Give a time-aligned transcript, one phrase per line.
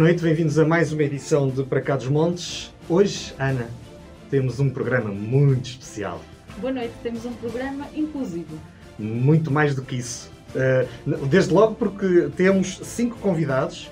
[0.00, 2.72] Boa noite, bem-vindos a mais uma edição de Para Cá dos Montes.
[2.88, 3.68] Hoje, Ana,
[4.30, 6.22] temos um programa muito especial.
[6.56, 8.58] Boa noite, temos um programa inclusivo.
[8.98, 10.30] Muito mais do que isso.
[10.54, 13.90] Uh, desde logo porque temos cinco convidados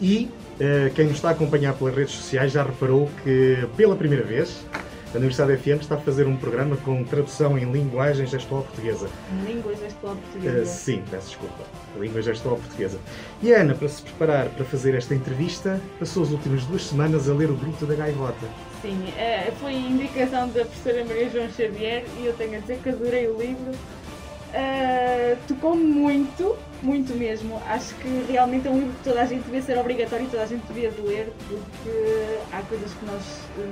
[0.00, 4.24] e uh, quem nos está a acompanhar pelas redes sociais já reparou que pela primeira
[4.24, 4.64] vez
[5.14, 9.08] a Universidade FM está a fazer um programa com tradução em linguagem gestual portuguesa.
[9.46, 10.62] Língua gestual portuguesa?
[10.62, 11.64] Uh, sim, peço desculpa.
[11.98, 12.98] Língua gestual portuguesa.
[13.42, 17.28] E a Ana, para se preparar para fazer esta entrevista, passou as últimas duas semanas
[17.28, 18.46] a ler o Grito da Gaivota.
[18.82, 22.90] Sim, é, foi indicação da professora Maria João Xavier e eu tenho a dizer que
[22.90, 23.70] adorei o livro.
[23.70, 27.60] Uh, Tocou-me muito, muito mesmo.
[27.66, 30.42] Acho que realmente é um livro que toda a gente devia ser obrigatório e toda
[30.42, 33.22] a gente devia de ler, porque há coisas que nós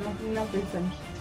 [0.03, 1.16] não, não pensamos.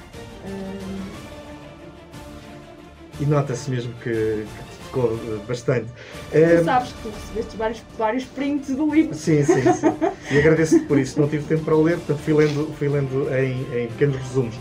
[3.20, 5.88] E nota-se mesmo que, que tocou bastante.
[6.32, 9.14] Tu sabes que tu recebeste vários, vários prints do livro.
[9.16, 9.96] Sim, sim, sim.
[10.32, 11.20] E agradeço-te por isso.
[11.20, 14.56] Não tive tempo para o ler, portanto fui lendo, fui lendo em, em pequenos resumos.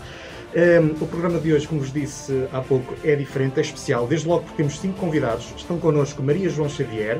[0.55, 4.07] Um, o programa de hoje, como vos disse há pouco, é diferente, é especial.
[4.07, 5.53] Desde logo porque temos cinco convidados.
[5.57, 7.19] Estão connosco Maria João Xavier,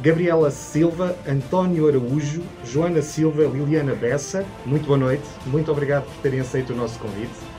[0.00, 4.44] Gabriela Silva, António Araújo, Joana Silva, Liliana Bessa.
[4.64, 5.22] Muito boa noite.
[5.46, 7.55] Muito obrigado por terem aceito o nosso convite.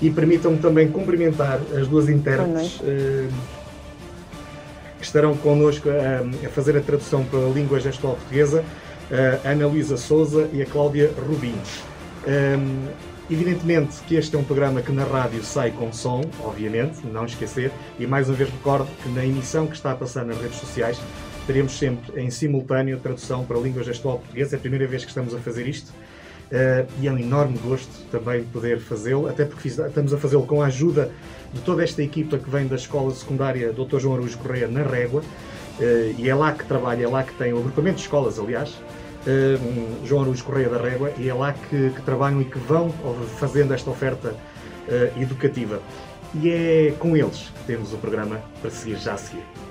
[0.00, 3.28] E permitam-me também cumprimentar as duas intérpretes uh,
[4.98, 8.64] que estarão connosco a, a, fazer a tradução para a língua gestual portuguesa,
[9.44, 11.54] a Ana Luísa Souza e a Cláudia Rubim.
[12.26, 12.88] Um,
[13.30, 17.70] evidentemente que este é um programa que na rádio sai com som, obviamente, não esquecer,
[17.98, 20.98] e mais uma vez recordo que na emissão que está a passar nas redes sociais
[21.46, 24.56] teremos sempre em simultâneo a tradução para a língua gestual portuguesa.
[24.56, 25.92] É a primeira vez que estamos a fazer isto.
[26.48, 30.62] Uh, e é um enorme gosto também poder fazê-lo, até porque estamos a fazê-lo com
[30.62, 31.10] a ajuda
[31.52, 33.98] de toda esta equipa que vem da Escola Secundária Dr.
[33.98, 37.52] João Araújo Correia na Régua, uh, e é lá que trabalha, é lá que tem
[37.52, 41.90] o agrupamento de escolas, aliás, uh, João Araújo Correia da Régua, e é lá que,
[41.90, 42.90] que trabalham e que vão
[43.38, 44.34] fazendo esta oferta
[45.20, 45.82] educativa.
[46.34, 49.67] E é com eles que temos o programa para seguir já a seguir.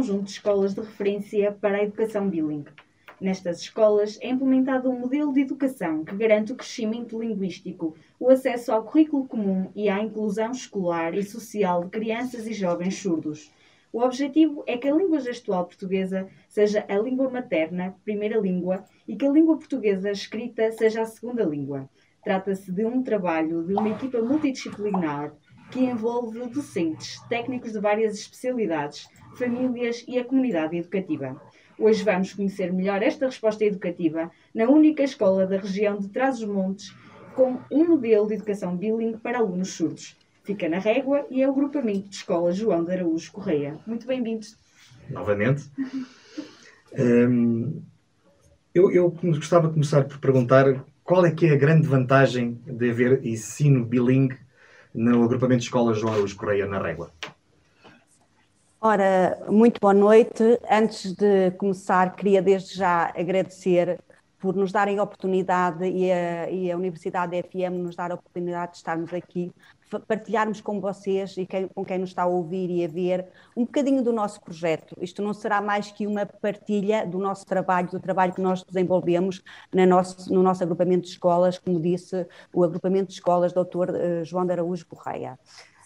[0.00, 2.70] Conjunto de escolas de referência para a educação bilingue.
[3.20, 8.72] Nestas escolas é implementado um modelo de educação que garante o crescimento linguístico, o acesso
[8.72, 13.52] ao currículo comum e à inclusão escolar e social de crianças e jovens surdos.
[13.92, 19.14] O objetivo é que a língua gestual portuguesa seja a língua materna, primeira língua, e
[19.14, 21.90] que a língua portuguesa escrita seja a segunda língua.
[22.24, 25.34] Trata-se de um trabalho de uma equipa multidisciplinar
[25.70, 31.40] que envolve docentes, técnicos de várias especialidades, famílias e a comunidade educativa.
[31.78, 36.94] Hoje vamos conhecer melhor esta resposta educativa na única escola da região de Trás-os-Montes
[37.34, 40.16] com um modelo de educação bilingue para alunos surdos.
[40.42, 43.78] Fica na Régua e é o grupamento de escola João de Araújo Correia.
[43.86, 44.56] Muito bem-vindos.
[45.08, 45.70] Novamente.
[46.98, 47.82] um,
[48.74, 52.90] eu, eu gostava de começar por perguntar qual é que é a grande vantagem de
[52.90, 54.36] haver ensino bilingue
[54.94, 57.10] no agrupamento de escolas João Araújo Correia, na Régua.
[58.82, 60.58] Ora, muito boa noite.
[60.70, 64.00] Antes de começar, queria desde já agradecer
[64.38, 68.72] por nos darem a oportunidade e a, e a Universidade FM nos dar a oportunidade
[68.72, 69.52] de estarmos aqui
[70.06, 73.64] partilharmos com vocês e quem, com quem nos está a ouvir e a ver um
[73.64, 74.96] bocadinho do nosso projeto.
[75.00, 79.42] Isto não será mais que uma partilha do nosso trabalho, do trabalho que nós desenvolvemos
[79.72, 83.94] no nosso, no nosso agrupamento de escolas, como disse o agrupamento de escolas Dr.
[83.94, 85.38] Eh, João de Araújo Correia.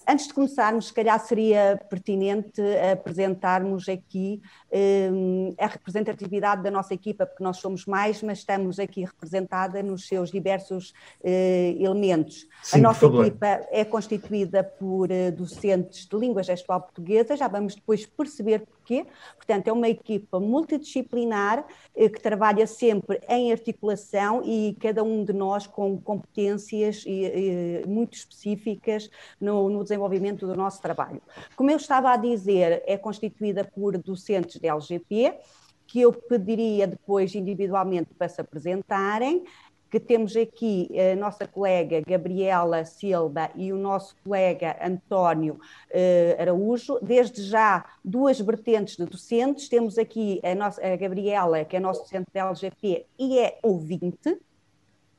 [0.07, 2.61] Antes de começarmos, se calhar seria pertinente
[2.93, 4.41] apresentarmos aqui
[5.13, 10.07] um, a representatividade da nossa equipa, porque nós somos mais, mas estamos aqui representada nos
[10.07, 10.91] seus diversos
[11.23, 12.47] uh, elementos.
[12.63, 17.75] Sim, a nossa equipa é constituída por uh, docentes de língua gestual portuguesa, já vamos
[17.75, 19.07] depois perceber porquê.
[19.37, 25.33] Portanto, é uma equipa multidisciplinar uh, que trabalha sempre em articulação e cada um de
[25.33, 27.05] nós com competências
[27.87, 29.11] muito específicas
[29.41, 31.23] no, no desenvolvimento do nosso trabalho.
[31.57, 35.39] Como eu estava a dizer, é constituída por docentes de LGP,
[35.87, 39.45] que eu pediria depois individualmente para se apresentarem,
[39.95, 46.99] que temos aqui a nossa colega Gabriela Silva e o nosso colega António uh, Araújo.
[47.01, 49.69] Desde já, duas vertentes de docentes.
[49.69, 54.37] Temos aqui a, nossa, a Gabriela, que é nosso docente da LGP e é ouvinte,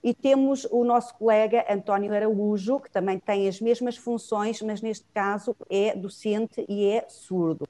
[0.04, 5.06] e temos o nosso colega António Araújo, que também tem as mesmas funções, mas neste
[5.14, 7.66] caso é docente e é surdo.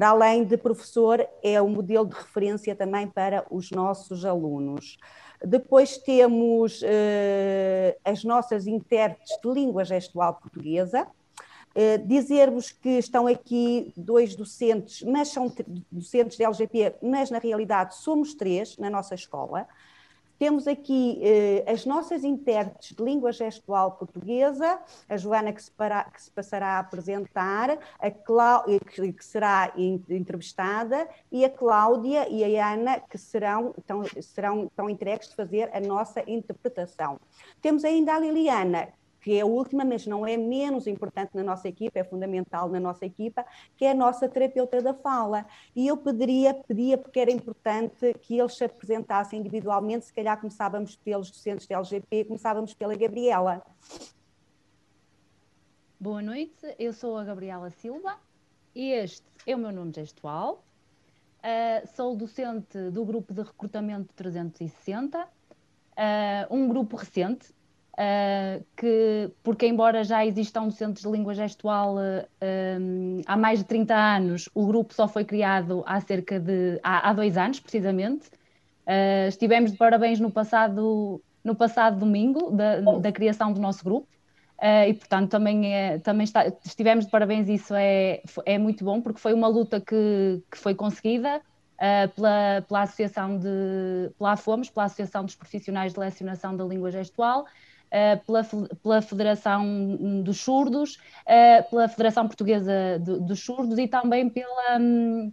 [0.00, 4.96] Para além de professor, é um modelo de referência também para os nossos alunos.
[5.44, 11.06] Depois temos uh, as nossas intérpretes de língua gestual portuguesa.
[11.76, 15.52] Uh, Dizer-vos que estão aqui dois docentes, mas são
[15.92, 19.68] docentes de LGP, mas na realidade somos três na nossa escola.
[20.40, 26.04] Temos aqui eh, as nossas intérpretes de língua gestual portuguesa, a Joana que se, para,
[26.04, 32.58] que se passará a apresentar, a Cláudia que, que, será entrevistada, e a Cláudia e
[32.58, 37.20] a Ana que serão, tão, serão tão entregues de fazer a nossa interpretação.
[37.60, 38.88] Temos ainda a Liliana,
[39.20, 42.80] que é a última, mas não é menos importante na nossa equipa, é fundamental na
[42.80, 43.44] nossa equipa,
[43.76, 45.46] que é a nossa terapeuta da fala.
[45.76, 50.96] E eu pediria, pedia porque era importante que eles se apresentassem individualmente, se calhar começávamos
[50.96, 53.62] pelos docentes da LGP, começávamos pela Gabriela.
[55.98, 58.16] Boa noite, eu sou a Gabriela Silva,
[58.74, 60.64] este é o meu nome gestual,
[61.40, 65.26] uh, sou docente do grupo de recrutamento 360, uh,
[66.50, 67.52] um grupo recente,
[68.00, 73.66] Uh, que, porque embora já existam docentes de língua gestual uh, um, há mais de
[73.66, 78.28] 30 anos, o grupo só foi criado há cerca de há, há dois anos, precisamente.
[78.86, 84.08] Uh, estivemos de parabéns no passado, no passado domingo da, da criação do nosso grupo.
[84.88, 89.20] e portanto também, é, também está, estivemos de parabéns, isso é, é muito bom, porque
[89.20, 91.42] foi uma luta que, que foi conseguida
[92.14, 97.46] pela, pela Associação de, pela AFOMES, pela Associação dos Profissionais de Lecionação da Língua Gestual,
[98.24, 98.44] pela,
[98.82, 100.94] pela Federação dos Surdos,
[101.26, 104.78] uh, pela Federação Portuguesa dos Surdos e também pela.
[104.78, 105.32] Um,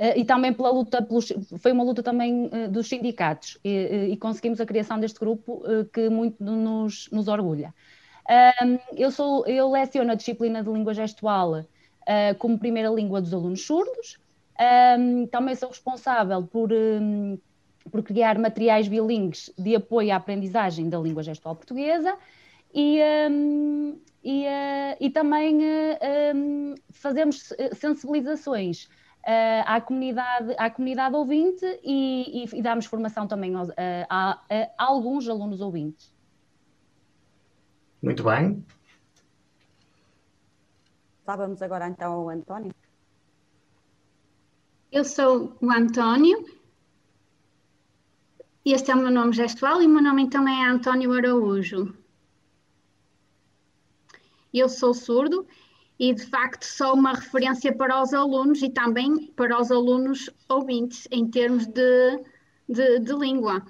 [0.00, 4.60] Uh, e também pela luta, pelos, foi uma luta também dos sindicatos e, e, conseguimos
[4.60, 5.62] a criação deste grupo
[5.92, 7.72] que muito nos, nos orgulha.
[8.96, 11.64] eu, sou, eu leciono a disciplina de língua gestual
[12.38, 14.18] como primeira língua dos alunos surdos,
[15.30, 16.70] também sou responsável por
[17.90, 22.16] por criar materiais bilíngues de apoio à aprendizagem da língua gestual portuguesa
[22.74, 23.00] e,
[23.30, 31.64] um, e, uh, e, também uh, um, fazemos sensibilizações uh, à, comunidade, à comunidade ouvinte
[31.82, 33.74] e, e, e damos formação também aos, a,
[34.08, 36.12] a, a, alguns alunos ouvintes.
[38.02, 38.64] Muito bem.
[41.20, 42.74] Estávamos agora então ao António.
[44.90, 46.44] Eu sou o António
[48.70, 51.94] este é o meu nome gestual e o meu nome então é António Araújo.
[54.54, 55.46] Eu sou surdo
[55.98, 61.08] e de facto sou uma referência para os alunos e também para os alunos ouvintes
[61.10, 62.22] em termos de,
[62.68, 63.66] de, de língua,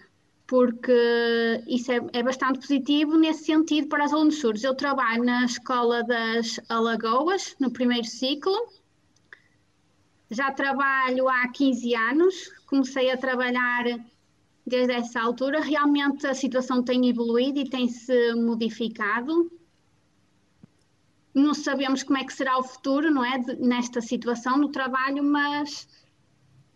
[0.46, 4.62] porque isso é, é, bastante positivo nesse sentido para os alunos surdos.
[4.62, 8.56] Eu trabalho na Escola das Alagoas, no primeiro ciclo.
[10.30, 13.84] Já trabalho há 15 anos, comecei a trabalhar
[14.66, 19.50] desde essa altura, realmente a situação tem evoluído e tem-se modificado.
[21.34, 23.38] Não sabemos como é que será o futuro, não é?
[23.38, 25.88] De, nesta situação no trabalho, mas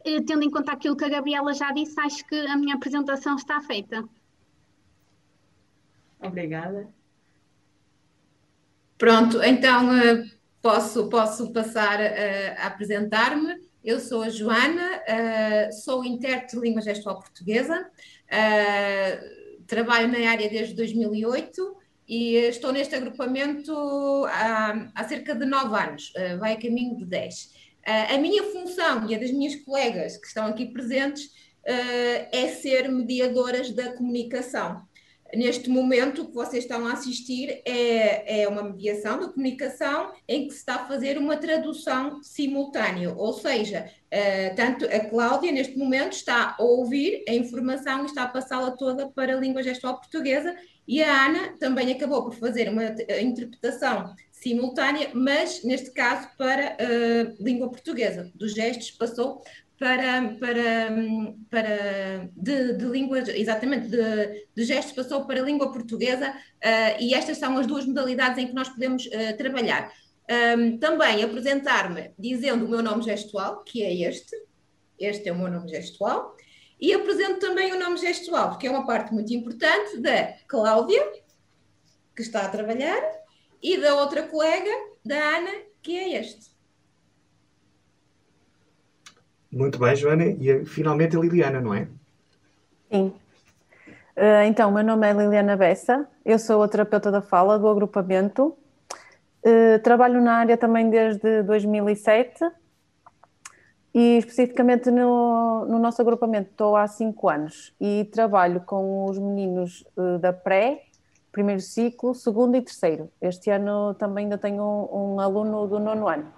[0.05, 3.37] eh, tendo em conta aquilo que a Gabriela já disse, acho que a minha apresentação
[3.37, 4.09] está feita.
[6.21, 6.89] Obrigada.
[8.97, 10.31] Pronto, então uh,
[10.63, 13.66] posso, posso passar uh, a apresentar-me.
[13.87, 20.51] Eu sou a Joana, uh, sou intérprete de língua gestual portuguesa, uh, trabalho na área
[20.51, 21.77] desde 2008
[22.09, 23.73] e estou neste agrupamento
[24.27, 27.55] há, há cerca de nove anos, uh, vai a caminho de 10.
[28.13, 31.31] a minha função e a das minhas colegas que estão aqui presentes
[31.65, 34.86] é ser mediadoras da comunicação.
[35.35, 40.47] Neste momento, o que vocês estão a assistir é, é uma mediação de comunicação em
[40.47, 45.77] que se está a fazer uma tradução simultânea, ou seja, uh, tanto a Cláudia, neste
[45.77, 49.97] momento, está a ouvir a informação e está a passá-la toda para a língua gestual
[49.99, 50.55] portuguesa,
[50.87, 52.85] e a Ana também acabou por fazer uma
[53.21, 58.31] interpretação simultânea, mas neste caso para a uh, língua portuguesa.
[58.35, 59.43] Dos gestos passou
[59.79, 60.91] para, para,
[61.51, 67.15] para de, de língua, exatamente, de, de, gestos passou para a língua portuguesa uh, e
[67.15, 69.93] estas são as duas modalidades em que nós podemos uh, trabalhar.
[70.59, 74.35] Um, também apresentar-me dizendo o meu nome gestual, que é este,
[74.99, 76.35] este é o meu nome gestual,
[76.81, 81.03] e apresento também o nome gestual, porque é uma parte muito importante da Cláudia,
[82.15, 83.03] que está a trabalhar,
[83.63, 84.71] e da outra colega,
[85.05, 85.53] da Ana,
[85.83, 86.56] que é este.
[89.57, 90.27] Muito bem, Joana.
[90.27, 91.89] E finalmente a Liliana, não é?
[92.93, 93.11] Sim.
[94.15, 98.55] Uh, então, meu nome é Liliana Bessa, eu sou a terapeuta da fala do agrupamento.
[99.43, 102.45] Uh, trabalho na área também desde 2007
[103.95, 109.85] e especificamente no, no nosso agrupamento estou há cinco anos e trabalho com os meninos
[109.97, 110.83] uh, da pré,
[111.33, 113.09] primeiro ciclo, segundo e terceiro.
[113.23, 116.36] Este ano também ainda tenho um, um aluno do nono ano.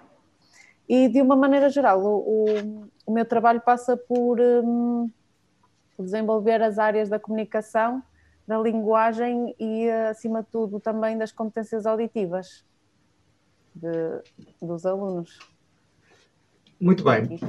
[0.89, 5.07] E de uma maneira geral, o, o, o meu trabalho passa por, um,
[5.95, 8.01] por, desenvolver as áreas da comunicação,
[8.47, 12.65] da linguagem e, acima de tudo, também das competências auditivas
[13.75, 13.87] de,
[14.59, 15.37] dos alunos.
[16.81, 17.39] Muito bem.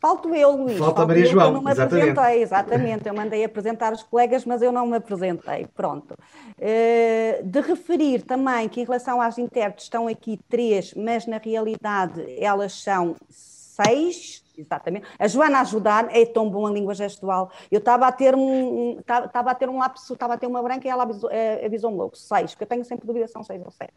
[0.00, 0.78] Falto eu, Luís.
[0.78, 1.46] Falta a Maria eu, João.
[1.46, 2.10] Eu não me exatamente.
[2.10, 3.08] apresentei, exatamente.
[3.08, 5.66] Eu mandei apresentar os colegas, mas eu não me apresentei.
[5.74, 6.14] Pronto.
[6.58, 12.24] Uh, de referir também que, em relação às intérpretes, estão aqui três, mas na realidade
[12.38, 14.44] elas são seis.
[14.56, 15.06] Exatamente.
[15.18, 17.50] A Joana a ajudar é tão bom a língua gestual.
[17.70, 20.86] Eu estava a ter um, estava a ter um lapso, estava a ter uma branca
[20.86, 23.92] e ela avisou-me avisou logo, seis, porque eu tenho sempre dúvida são seis ou sete.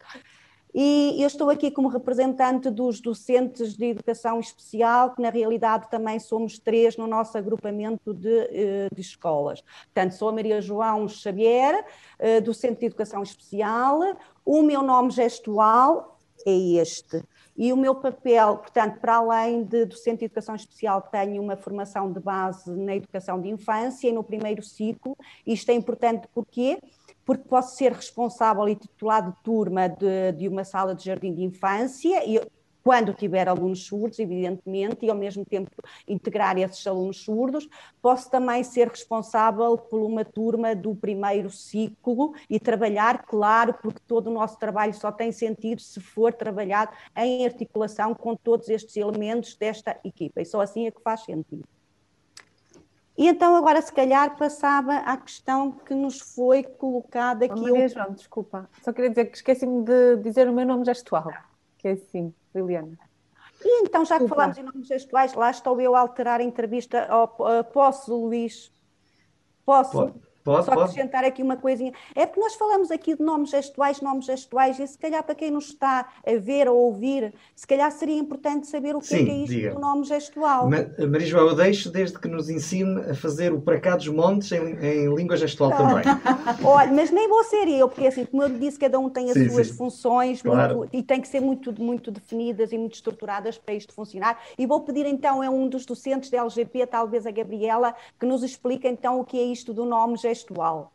[0.74, 6.18] E eu estou aqui como representante dos docentes de educação especial, que na realidade também
[6.18, 9.62] somos três no nosso agrupamento de, eh, de escolas.
[9.62, 11.84] Portanto, sou a Maria João Xavier,
[12.18, 14.00] eh, docente de educação especial.
[14.44, 17.22] O meu nome gestual é este.
[17.56, 22.10] E o meu papel, portanto, para além de docente de educação especial, tenho uma formação
[22.10, 25.14] de base na educação de infância e no primeiro ciclo.
[25.46, 26.78] Isto é importante porque
[27.30, 31.44] porque posso ser responsável e titular de turma de, de uma sala de jardim de
[31.44, 32.40] infância e
[32.82, 35.70] quando tiver alunos surdos, evidentemente, e ao mesmo tempo
[36.08, 37.68] integrar esses alunos surdos,
[38.02, 44.26] posso também ser responsável por uma turma do primeiro ciclo e trabalhar, claro, porque todo
[44.26, 49.54] o nosso trabalho só tem sentido se for trabalhado em articulação com todos estes elementos
[49.54, 51.62] desta equipa, e só assim é que faz sentido.
[53.20, 57.60] E então agora se calhar passava à questão que nos foi colocada aqui.
[57.60, 61.30] Maria João, desculpa, só queria dizer que esqueci-me de dizer o meu nome gestual,
[61.76, 62.98] que é assim, Liliana.
[63.62, 67.06] E então, já que falamos em nomes gestuais, lá estou eu a alterar a entrevista.
[67.74, 68.72] Posso, Luís?
[69.66, 69.92] Posso?
[69.92, 70.29] Pode.
[70.42, 71.92] Pode, Só acrescentar aqui uma coisinha.
[72.14, 75.50] É porque nós falamos aqui de nomes gestuais, nomes gestuais, e se calhar para quem
[75.50, 79.24] nos está a ver ou ouvir, se calhar seria importante saber o que, Sim, é,
[79.24, 79.74] que é isto diga.
[79.74, 80.68] do nome gestual.
[80.68, 84.50] Maria João, eu deixo desde que nos ensine a fazer o para cá dos montes
[84.52, 86.04] em, em língua gestual também.
[86.64, 89.34] Olha, mas nem vou ser eu, porque assim, como eu disse, cada um tem as
[89.34, 89.74] sim, suas sim.
[89.74, 90.78] funções claro.
[90.78, 94.40] muito, e tem que ser muito, muito definidas e muito estruturadas para isto funcionar.
[94.58, 98.42] E vou pedir então a um dos docentes da LGP, talvez a Gabriela, que nos
[98.42, 100.92] explique então o que é isto do nome gestual gestual?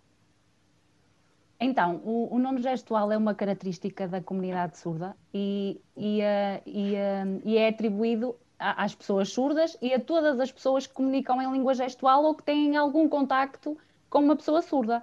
[1.59, 6.93] Então, o, o, nome gestual é uma característica da comunidade surda e, e, uh, e,
[6.93, 11.41] uh, e é atribuído a, às pessoas surdas e a todas as pessoas que comunicam
[11.41, 13.77] em língua gestual ou que têm algum contacto
[14.09, 15.01] com uma pessoa surda.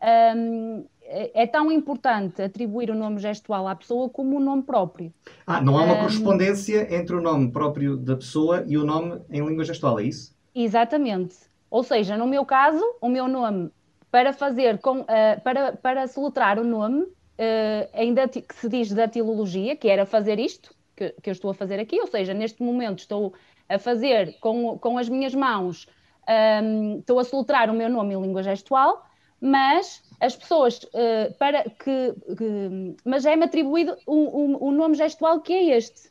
[0.00, 5.12] Um, é, é tão importante atribuir o nome gestual à pessoa como o nome próprio.
[5.46, 9.22] Ah, não há uma um, correspondência entre o nome próprio da pessoa e o nome
[9.30, 10.36] em língua gestual, é isso?
[10.54, 11.47] Exatamente.
[11.70, 13.70] Ou seja, no meu caso, o meu nome,
[14.10, 15.06] para fazer com, uh,
[15.42, 20.38] para, para soletrar o nome, uh, ainda que se diz da datilologia, que era fazer
[20.38, 23.34] isto, que, que eu estou a fazer aqui, ou seja, neste momento estou
[23.68, 25.86] a fazer com, com as minhas mãos,
[26.26, 29.06] um, ehm, estou a soletrar o meu nome em língua gestual,
[29.40, 35.40] mas as pessoas, uh, para que, que mas é-me atribuído o, o, o, nome gestual
[35.40, 36.10] que é este.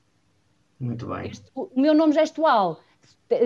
[0.80, 1.30] Muito bem.
[1.30, 2.80] Este, o meu nome gestual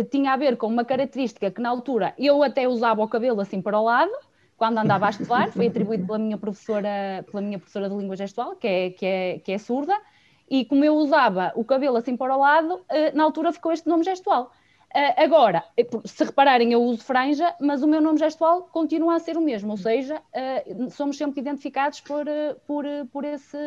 [0.09, 3.61] tinha a ver com uma característica que na altura eu até usava o cabelo assim
[3.61, 4.11] para o lado,
[4.57, 8.55] quando andava a estudar, foi atribuído pela minha professora, pela minha professora de língua gestual,
[8.55, 9.99] que é, que é, que é surda,
[10.47, 13.87] e como eu usava o cabelo assim para o lado, eh, na altura ficou este
[13.87, 14.51] nome gestual.
[14.93, 15.63] Uh, agora,
[16.03, 19.71] se repararem, eu uso franja, mas o meu nome gestual continua a ser o mesmo,
[19.71, 20.21] ou seja,
[20.89, 22.25] somos sempre identificados por,
[22.67, 23.57] por, por, esse,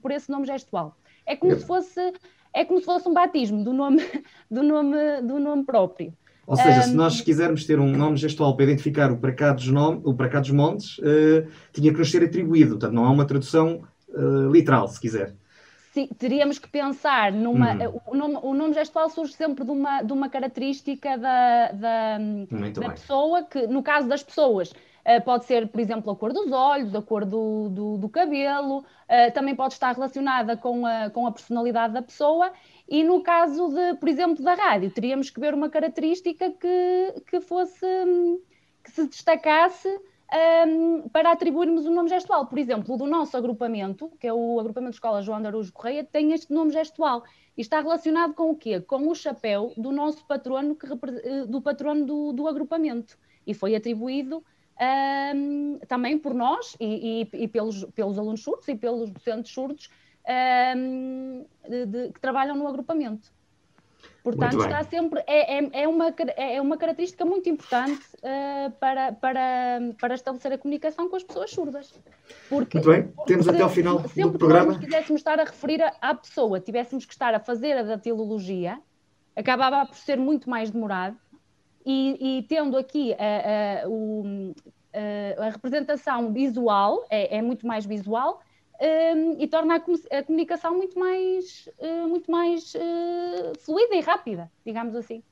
[0.00, 0.96] por esse nome gestual.
[1.26, 2.14] É como, se fosse,
[2.52, 4.02] é como se fosse um batismo do nome,
[4.50, 6.12] do nome, do nome próprio.
[6.46, 9.52] Ou seja, um, se nós quisermos ter um nome gestual para identificar o para cá
[9.52, 11.00] dos, nome, o para cá dos montes,
[11.72, 13.82] tinha que nos ser atribuído, portanto não há uma tradução
[14.50, 15.34] literal, se quiser
[16.18, 17.72] teríamos que pensar numa.
[17.72, 18.00] Hum.
[18.06, 22.18] O, nome, o, nome, gestual surge sempre de uma, de uma característica da, da,
[22.80, 24.72] da pessoa, que no caso das pessoas.
[25.00, 28.78] Uh, pode ser, por exemplo, a cor dos olhos, a cor do, do, do cabelo,
[28.78, 32.52] uh, também pode estar relacionada com a, com a personalidade da pessoa.
[32.88, 37.40] E no caso, de, por exemplo, da rádio, teríamos que ver uma característica que, que
[37.40, 37.86] fosse
[38.82, 39.88] que se destacasse
[40.66, 42.46] um, para atribuirmos o nome gestual.
[42.46, 45.72] Por exemplo, o do nosso agrupamento, que é o agrupamento de escola João de Araújo
[45.72, 47.24] Correia, tem este nome gestual.
[47.56, 48.80] E está relacionado com o quê?
[48.80, 53.18] Com o chapéu do nosso patrono, que, eh, do patrono do, do agrupamento.
[53.46, 54.44] E foi atribuído
[54.80, 59.90] um, também por nós e, e, e, pelos, pelos alunos surdos e pelos docentes surdos
[60.76, 63.30] um, de, de, que trabalham no agrupamento.
[64.22, 69.80] Portanto, está sempre, é, é, é, uma, é uma característica muito importante uh, para, para,
[69.98, 72.00] para estabelecer a comunicação com as pessoas surdas.
[72.48, 74.72] Porque, muito bem, temos até ao final do programa.
[74.72, 78.78] Se nós quiséssemos estar a referir à pessoa, tivéssemos que estar a fazer a datilologia,
[79.34, 81.16] acabava por ser muito mais demorado,
[81.84, 84.54] e, e tendo aqui a, a, o,
[84.92, 88.40] a, a representação visual, é, é muito mais visual,
[88.80, 94.94] um, e torna a, comunicação muito mais, uh, muito mais uh, fluida e rápida, digamos
[94.94, 95.22] assim.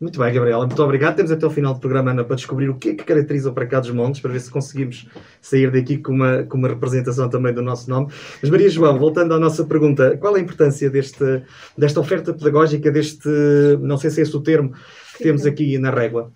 [0.00, 1.16] Muito bem, Gabriela, muito obrigado.
[1.16, 3.52] Temos até o final do programa, Ana, para descobrir o que é que caracteriza o
[3.52, 5.08] Para Cá dos Montes, para ver se conseguimos
[5.40, 8.06] sair daqui com uma, com uma representação também do nosso nome.
[8.40, 11.42] Mas, Maria João, voltando à nossa pergunta, qual é a importância deste,
[11.76, 13.28] desta oferta pedagógica, deste,
[13.80, 14.72] não sei se é esse o termo,
[15.18, 16.32] que temos aqui na régua?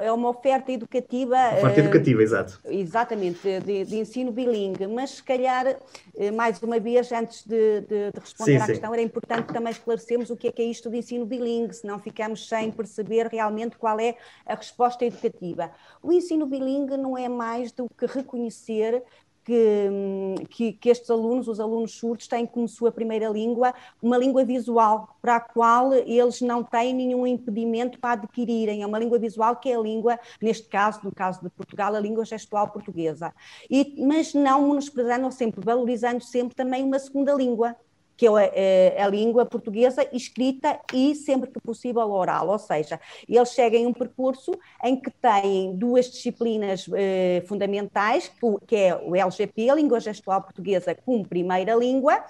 [0.00, 1.36] é uma oferta educativa.
[1.58, 2.60] Oferta uh, educativa, exato.
[2.64, 8.10] Exatamente, de, de, ensino bilingue, mas se calhar, uh, mais uma vez, antes de, de,
[8.12, 8.72] de responder sim, à sim.
[8.72, 11.98] questão, era importante também esclarecermos o que é que é isto de ensino bilingue, senão
[11.98, 15.70] ficamos sem perceber realmente qual é a resposta educativa.
[16.02, 19.02] O ensino bilingue não é mais do que reconhecer
[19.46, 24.44] que, que, que, estes alunos, os alunos surdos, têm como sua primeira língua uma língua
[24.44, 28.82] visual, para a qual eles não têm nenhum impedimento para adquirirem.
[28.82, 32.00] É uma língua visual que é a língua, neste caso, no caso de Portugal, a
[32.00, 33.32] língua gestual portuguesa.
[33.70, 37.76] E, mas não menosprezando, sempre valorizando sempre também uma segunda língua,
[38.16, 42.48] que é a, língua portuguesa escrita e, sempre que possível, oral.
[42.48, 42.98] Ou seja,
[43.28, 44.52] eles seguem um percurso
[44.82, 48.30] em que têm duas disciplinas eh, fundamentais,
[48.66, 52.24] que é o LGP, a Língua Gestual Portuguesa, como primeira língua,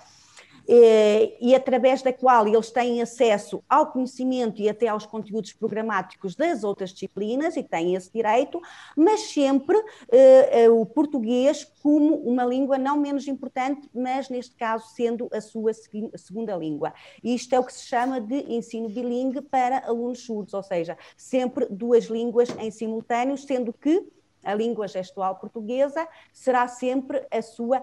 [0.68, 6.64] e através da qual eles têm acesso ao conhecimento e até aos conteúdos programáticos das
[6.64, 8.60] outras disciplinas e têm esse direito,
[8.96, 9.76] mas sempre
[10.10, 15.40] eh, eh, o português como uma língua não menos importante, mas neste caso sendo a
[15.40, 15.72] sua
[16.16, 16.92] segunda língua.
[17.22, 21.66] Isto é o que se chama de ensino bilingue para alunos surdos, ou seja, sempre
[21.66, 24.06] duas línguas em simultâneo, sendo que
[24.44, 27.82] a língua gestual portuguesa será sempre a sua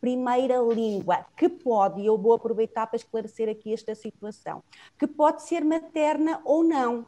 [0.00, 4.62] primeira língua, que pode, e eu vou aproveitar para esclarecer aqui esta situação,
[4.98, 7.06] que pode ser materna ou não.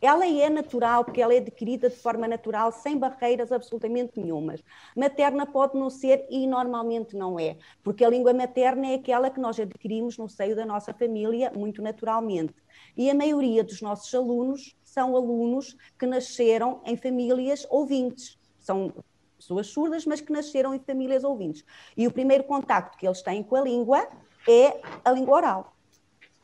[0.00, 4.62] Ela é natural, porque ela é adquirida de forma natural, sem barreiras absolutamente nenhumas.
[4.94, 9.40] Materna pode não ser e normalmente não é, porque a língua materna é aquela que
[9.40, 12.54] nós adquirimos no seio da nossa família, muito naturalmente.
[12.96, 18.38] E a maioria dos nossos alunos são alunos que nasceram em famílias ouvintes.
[18.58, 18.92] São
[19.46, 21.64] pessoas surdas, mas que nasceram em famílias ouvintes.
[21.96, 24.08] E o primeiro contacto que eles têm com a língua
[24.48, 25.72] é a língua oral.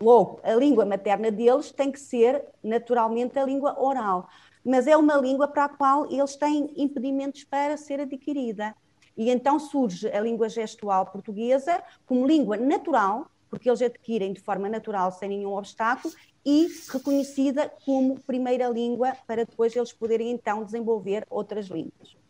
[0.00, 4.28] Logo, a língua materna deles tem que ser naturalmente a língua oral,
[4.64, 8.74] mas é uma língua para a qual eles têm impedimentos para ser adquirida.
[9.16, 14.68] E então surge a língua gestual portuguesa como língua natural, porque eles adquirem de forma
[14.68, 21.26] natural, sem nenhum obstáculo, e reconhecida como primeira língua para depois eles poderem então desenvolver
[21.28, 22.21] outras línguas.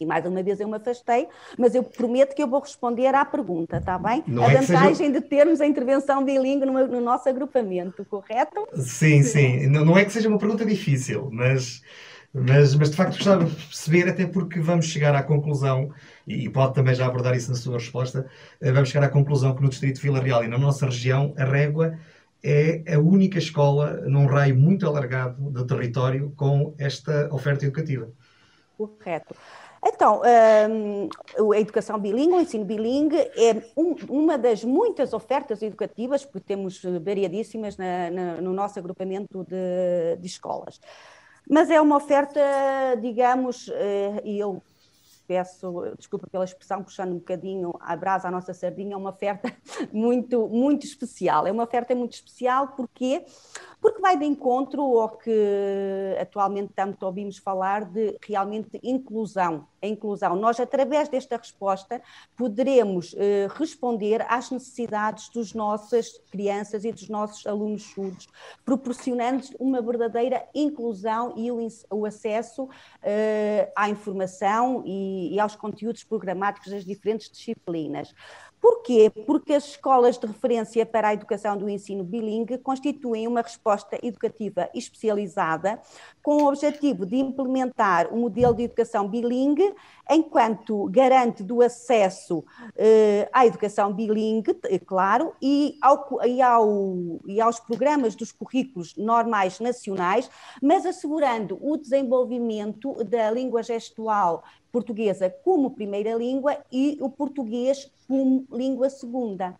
[0.00, 1.26] E mais uma vez eu me afastei,
[1.58, 4.22] mas eu prometo que eu vou responder à pergunta, está bem?
[4.26, 5.12] Não a é vantagem seja...
[5.12, 8.66] de termos a intervenção bilingue no, no, nosso agrupamento, correto?
[8.74, 9.66] Sim, sim.
[9.66, 11.82] Não, não é que seja uma pergunta difícil, mas,
[12.32, 15.90] mas, mas de facto gostava de perceber, até porque vamos chegar à conclusão,
[16.26, 18.26] e pode também já abordar isso na sua resposta,
[18.60, 21.34] eh, vamos chegar à conclusão que no Distrito de Vila Real e na nossa região,
[21.36, 21.98] a Régua
[22.42, 28.08] é a única escola num raio muito alargado do território com esta oferta educativa.
[28.76, 29.34] Correto.
[29.84, 30.22] Então,
[30.70, 36.46] um, a educação bilíngue, o ensino bilíngue, é um, uma das muitas ofertas educativas, porque
[36.46, 40.80] temos variadíssimas na, na, no nosso agrupamento de, de, escolas.
[41.48, 42.40] Mas é uma oferta,
[43.00, 44.62] digamos, eh, e eu
[45.28, 49.54] peço desculpa pela expressão, puxando um bocadinho a brasa à nossa sardinha, é uma oferta
[49.92, 51.46] muito, muito especial.
[51.46, 53.24] É uma oferta muito especial porque
[53.80, 59.66] porque vai de encontro ao que atualmente tanto ouvimos falar de realmente inclusão.
[59.80, 60.34] A inclusão.
[60.34, 62.02] Nós, através desta resposta,
[62.36, 68.26] poderemos eh, responder às necessidades dos nossas crianças e dos nossos alunos surdos,
[68.64, 72.68] proporcionando uma verdadeira inclusão e o, o acesso
[73.04, 78.14] eh, à informação e, e aos conteúdos programáticos das diferentes disciplinas.
[78.60, 79.10] Porquê?
[79.24, 84.68] Porque as escolas de referência para a educação do ensino bilingue constituem uma resposta educativa
[84.74, 85.80] especializada
[86.20, 89.72] com o objetivo de implementar o um modelo de educação bilingue
[90.10, 92.44] enquanto garante do acesso
[92.76, 96.66] eh, à educação bilingue, é claro, e, ao, e, ao,
[97.26, 100.28] e aos programas dos currículos normais nacionais,
[100.60, 108.46] mas assegurando o desenvolvimento da língua gestual portuguesa como primeira língua e o português como
[108.52, 109.58] língua segunda.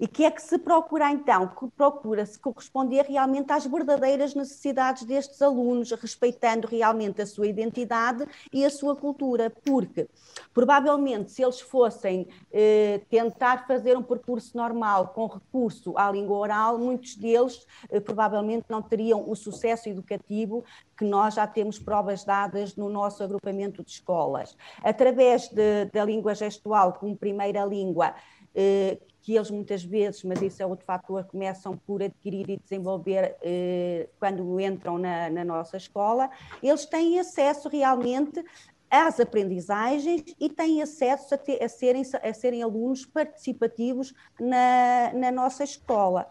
[0.00, 1.52] E que é que se procura então?
[1.76, 8.70] Procura-se corresponder realmente às verdadeiras necessidades destes alunos, respeitando realmente a sua identidade e a
[8.70, 10.08] sua cultura, porque
[10.54, 16.78] provavelmente se eles fossem eh, tentar fazer um percurso normal com recurso à língua oral,
[16.78, 20.64] muitos deles eh, provavelmente não teriam o sucesso educativo
[20.96, 24.56] que nós já temos provas dadas no nosso agrupamento de escolas.
[24.82, 28.14] Através de, da língua gestual como primeira língua,
[28.54, 33.36] eh, que eles muitas vezes, mas isso é outro fator, começam por adquirir e desenvolver
[33.42, 36.30] eh, quando entram na, na, nossa escola,
[36.62, 38.44] eles têm acesso realmente
[38.90, 45.30] às aprendizagens e têm acesso a, ter, a, serem, a serem alunos participativos na, na
[45.30, 46.26] nossa escola.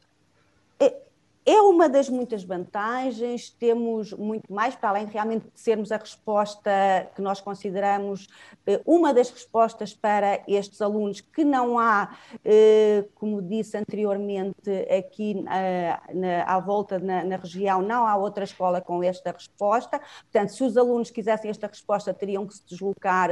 [0.80, 1.09] É
[1.48, 6.72] uma das muitas vantagens, temos muito mais, para além de realmente sermos a resposta
[7.16, 8.28] que nós consideramos
[8.68, 15.44] eh, uma das respostas para estes alunos, que não há, eh, como disse anteriormente, aqui
[15.50, 20.00] eh, à volta na região, não há outra escola com esta resposta.
[20.32, 23.30] Portanto, se os alunos quisessem esta resposta, teriam que se deslocar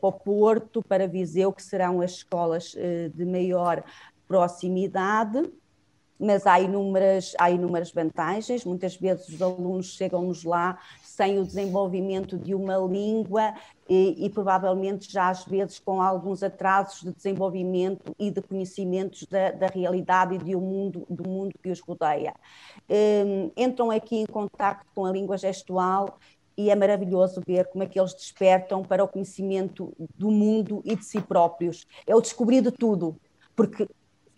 [0.00, 2.74] para o Porto, para Viseu, que serão as escolas
[3.14, 3.82] de maior
[4.26, 5.50] proximidade
[6.20, 8.64] mas há inúmeras, há inúmeras vantagens.
[8.64, 13.54] Muitas vezes os alunos chegam-nos lá sem o desenvolvimento de uma língua
[13.88, 19.50] e, e, provavelmente já às vezes com alguns atrasos de desenvolvimento e de conhecimentos da,
[19.50, 22.34] da realidade e do mundo, do mundo que os rodeia.
[22.88, 26.18] Um, entram aqui em contato com a língua gestual
[26.56, 30.94] e é maravilhoso ver como é que eles despertam para o conhecimento do mundo e
[30.94, 31.86] de si próprios.
[32.06, 33.16] É o descobrir de tudo,
[33.56, 33.88] porque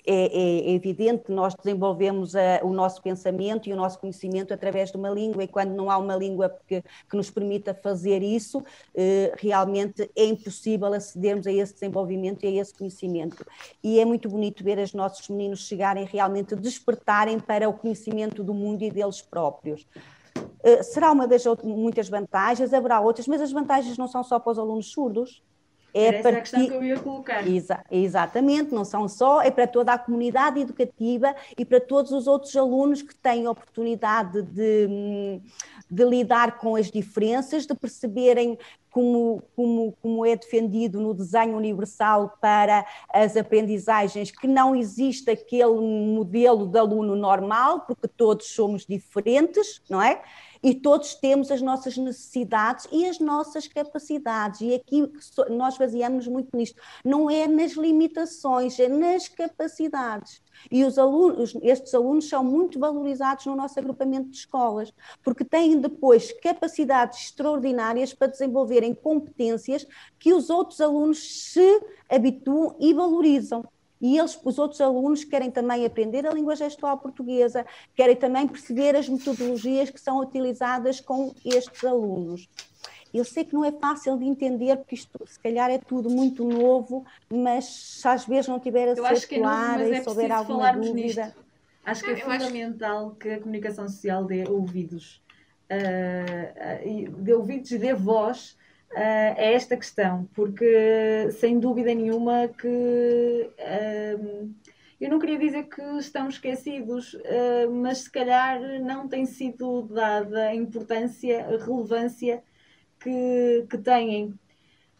[0.06, 4.90] é, é, evidente que nós desenvolvemos a, o nosso pensamento e o nosso conhecimento através
[4.90, 8.62] de uma língua, e quando não há uma língua que, que nos permita fazer isso,
[8.94, 13.44] eh, realmente é impossível acedermos a esse desenvolvimento e a esse conhecimento.
[13.82, 18.52] E é muito bonito ver os nossos meninos chegarem realmente, despertarem para o conhecimento do
[18.52, 19.86] mundo e deles próprios.
[20.62, 24.52] Eh, será uma das muitas vantagens, haverá outras, mas as vantagens não são só para
[24.52, 25.42] os alunos surdos,
[25.94, 27.46] é Era essa a questão que eu ia colocar.
[27.46, 32.26] Exa exatamente, não são só, é para toda a comunidade educativa e para todos os
[32.26, 35.40] outros alunos que têm oportunidade de,
[35.90, 38.58] de lidar com as diferenças, de perceberem
[38.90, 45.80] como, como, como é defendido no desenho universal para as aprendizagens, que não existe aquele
[45.80, 50.22] modelo de aluno normal, porque todos somos diferentes, não é?
[50.62, 54.60] E todos temos as nossas necessidades e as nossas capacidades.
[54.60, 55.10] E aqui
[55.50, 56.80] nós baseamos muito nisto.
[57.04, 60.40] Não é nas limitações, é nas capacidades.
[60.70, 65.80] E os alunos, estes alunos são muito valorizados no nosso agrupamento de escolas, porque têm
[65.80, 69.86] depois capacidades extraordinárias para desenvolverem competências
[70.18, 73.64] que os outros alunos se habituam e valorizam
[74.02, 78.96] e eles, os outros alunos querem também aprender a língua gestual portuguesa, querem também perceber
[78.96, 82.48] as metodologias que são utilizadas com estes alunos.
[83.14, 86.44] Eu sei que não é fácil de entender, porque isto se calhar é tudo muito
[86.44, 90.72] novo, mas se às vezes não tiver a ser é clara e é souber alguma
[90.72, 91.26] dúvida.
[91.26, 91.42] Nisto.
[91.84, 93.16] Acho que é fundamental acho...
[93.16, 95.22] que a comunicação social dê ouvidos.
[95.70, 98.56] Uh, uh, dê ouvidos e dê voz
[98.92, 103.50] uh, é esta questão, porque sem dúvida nenhuma que
[105.02, 110.44] eu não queria dizer que estão esquecidos, uh, mas se calhar não tem sido dada
[110.44, 112.40] a importância, a relevância
[113.00, 114.26] que, que têm.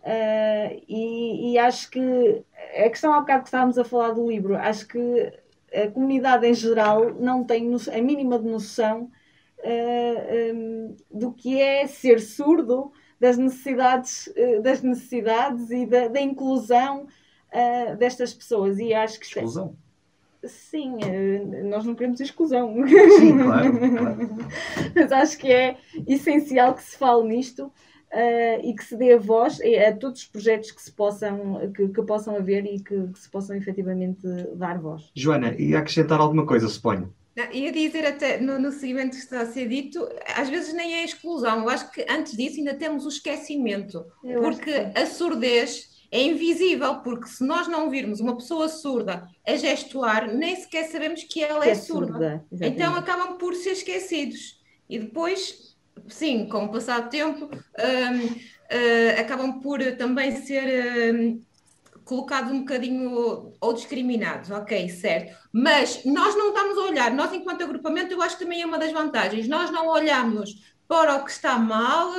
[0.03, 2.45] Uh, e, e, acho que
[2.85, 5.33] a questão há bocado que estávamos a falar do livro, acho que
[5.73, 9.09] a comunidade em geral não tem a mínima noção
[9.59, 16.21] uh, um, do que é ser surdo, das necessidades, uh, das necessidades e da, da
[16.21, 17.07] inclusão
[17.99, 18.79] destas pessoas.
[18.79, 19.77] E acho que exclusão.
[20.43, 20.97] Sim,
[21.69, 22.75] nós não queremos exclusão.
[23.19, 24.29] Sim, claro, claro.
[24.97, 27.67] Mas acho que é essencial que se fale nisto
[28.13, 31.89] uh, e que se dê a voz a, todos os projetos que se possam, que,
[31.89, 35.11] que possam haver e que, que, se possam efetivamente dar voz.
[35.15, 37.13] Joana, e acrescentar alguma coisa, suponho?
[37.35, 40.95] Não, ia dizer até no, no seguimento que está a ser dito, às vezes nem
[40.95, 45.91] é exclusão, eu acho que antes disso ainda temos o esquecimento, eu porque a surdez
[46.11, 51.25] é invisível, porque se nós não virmos uma pessoa surda a gestuar, nem sequer sabemos
[51.25, 52.45] que ela que é, é, surda.
[52.51, 54.61] surda então acabam por ser esquecidos.
[54.91, 55.73] E depois
[56.09, 58.37] sim, com o passar do tempo, um, uh, hum,
[59.19, 61.43] acabam por também ser um,
[62.05, 65.37] colocados um bocadinho ou discriminados, ok, certo.
[65.53, 68.79] Mas nós não estamos a olhar, nós enquanto agrupamento, eu acho que também é uma
[68.79, 72.11] das vantagens, nós não olhamos para o que está mal,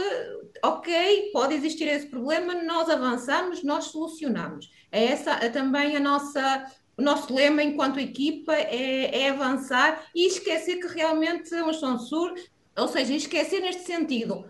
[0.63, 4.71] ok, pode existir esse problema, nós avançamos, nós solucionamos.
[4.91, 6.65] É essa é também a nossa
[6.97, 12.51] o nosso lema enquanto equipa é, é, avançar e esquecer que realmente uns são surdos,
[12.77, 14.45] ou seja, esquecer neste sentido.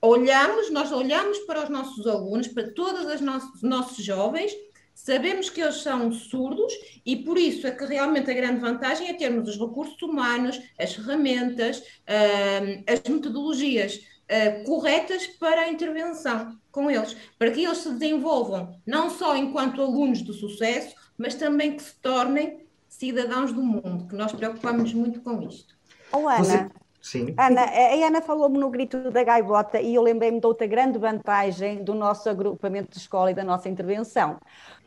[0.00, 4.52] Olhamos, nós olhamos para os nossos alunos, para todos os nossos, nossos jovens,
[4.94, 6.72] sabemos que eles são surdos
[7.04, 10.94] e por isso é que realmente a grande vantagem é termos os recursos humanos, as
[10.94, 17.90] ferramentas, uh, as metodologias uh, corretas para a intervenção com eles, para que eles se
[17.90, 24.06] desenvolvam não só enquanto alunos de sucesso, mas também que se tornem cidadãos do mundo,
[24.08, 25.76] que nós preocupamos muito com isto.
[26.12, 26.70] Oh, Ana, Você...
[27.08, 27.34] Sim.
[27.38, 31.82] Ana, a Ana falou-me no grito da gaivota e eu lembrei-me de outra grande vantagem
[31.82, 34.38] do nosso agrupamento de escola e da nossa intervenção.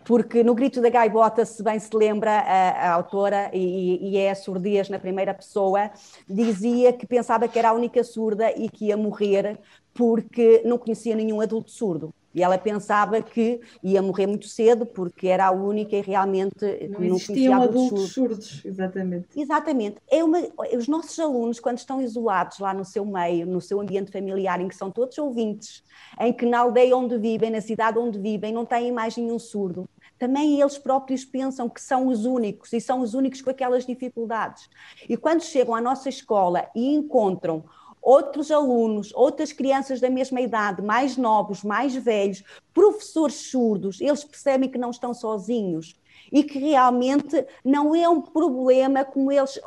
[0.06, 4.30] Porque no grito da gaivota, se bem se lembra, a, a autora, e, e, é
[4.30, 5.90] a surdez na primeira pessoa,
[6.30, 9.58] dizia que pensava que era a única surda e que ia morrer
[9.92, 12.14] porque não conhecia nenhum adulto surdo.
[12.34, 17.00] E ela pensava que ia morrer muito cedo porque era a única e realmente não,
[17.00, 18.48] não existiam adultos, surdos.
[18.48, 18.66] surdos.
[18.66, 19.28] Exatamente.
[19.36, 19.98] Exatamente.
[20.10, 20.40] É uma,
[20.76, 24.68] os nossos alunos, quando estão isolados lá no seu meio, no seu ambiente familiar, em
[24.68, 25.84] que são todos ouvintes,
[26.20, 29.88] em que na aldeia onde vivem, na cidade onde vivem, não têm mais nenhum surdo,
[30.22, 34.70] também eles próprios pensam que são os únicos e são os únicos com aquelas dificuldades.
[35.10, 37.66] E quando chegam à nossa escola e encontram
[38.02, 44.70] outros alunos, outras crianças da mesma idade, mais novos, mais velhos, professores surdos, eles percebem
[44.70, 45.96] que não estão sozinhos
[46.32, 49.60] e que realmente não é um problema como eles,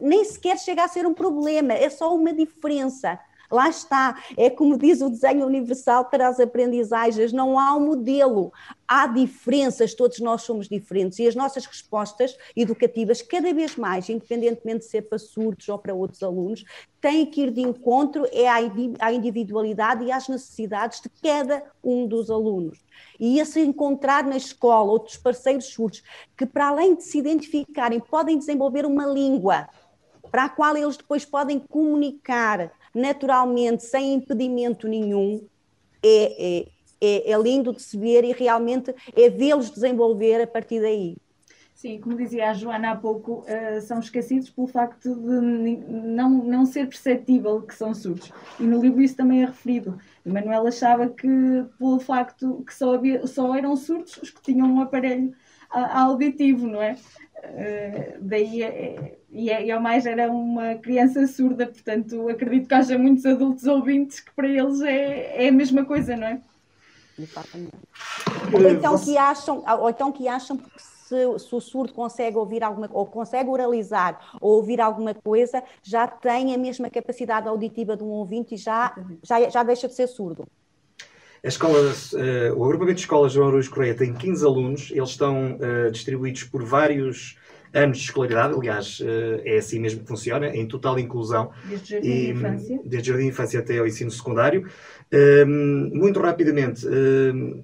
[0.00, 3.18] nem sequer chega a ser um problema, é só uma diferença.
[3.50, 8.52] Lá está, é como diz o desenho universal para as aprendizagens, não há um modelo,
[8.86, 11.18] há diferenças, todos nós somos diferentes.
[11.18, 15.92] E as nossas respostas educativas, cada vez mais, independentemente de ser para surdos ou para
[15.92, 16.64] outros alunos,
[17.00, 22.30] têm que ir de encontro é à individualidade e às necessidades de cada um dos
[22.30, 22.78] alunos.
[23.18, 26.02] E esse encontrar na escola outros parceiros surdos
[26.36, 29.68] que, para além de se identificarem, podem desenvolver uma língua
[30.30, 35.46] para a qual eles depois podem comunicar naturalmente, sem impedimento nenhum,
[36.02, 36.66] é, é,
[37.00, 41.16] é, é lindo de se ver e realmente é vê-los desenvolver a partir daí.
[41.80, 46.66] Sim, como dizia a Joana há pouco, uh, são esquecidos pelo facto de não, não
[46.66, 48.30] ser perceptível que são surdos.
[48.58, 49.98] E no livro isso também é referido.
[50.22, 51.26] Manuel achava que,
[51.78, 55.34] pelo facto que só, havia, só eram surdos os que tinham um aparelho
[55.70, 56.98] auditivo, não é?
[57.42, 62.74] Uh, daí, é, e, é, e ao mais era uma criança surda, portanto acredito que
[62.74, 66.40] haja muitos adultos ouvintes que para eles é, é a mesma coisa, não é?
[67.18, 67.72] Exatamente.
[68.52, 70.68] Ou então que acham, ou então que acham que
[71.10, 76.06] se, se, o surdo consegue ouvir alguma ou consegue oralizar ou ouvir alguma coisa, já
[76.06, 80.06] tem a mesma capacidade auditiva de um ouvinte e já, já, já deixa de ser
[80.06, 80.46] surdo.
[81.42, 85.90] Escola, uh, o agrupamento de escolas João Aruz Correia tem 15 alunos, eles estão uh,
[85.90, 87.38] distribuídos por vários
[87.72, 91.50] anos de escolaridade, aliás, uh, é assim mesmo que funciona, em total inclusão.
[91.64, 92.80] Desde jardim de infância?
[92.84, 94.68] Desde jardim de infância até ao ensino secundário.
[95.10, 97.62] Ehm, muito rapidamente, ehm,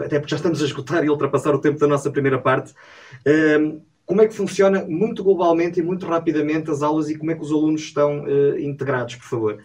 [0.00, 2.72] até porque já estamos a esgotar e ultrapassar o tempo da nossa primeira parte,
[3.26, 7.34] ehm, como é que funciona muito globalmente e muito rapidamente as aulas e como é
[7.34, 8.24] que os alunos estão
[8.58, 9.58] integrados, por favor?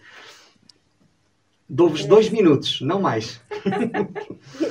[1.66, 3.40] Dou-vos dois minutos, não mais.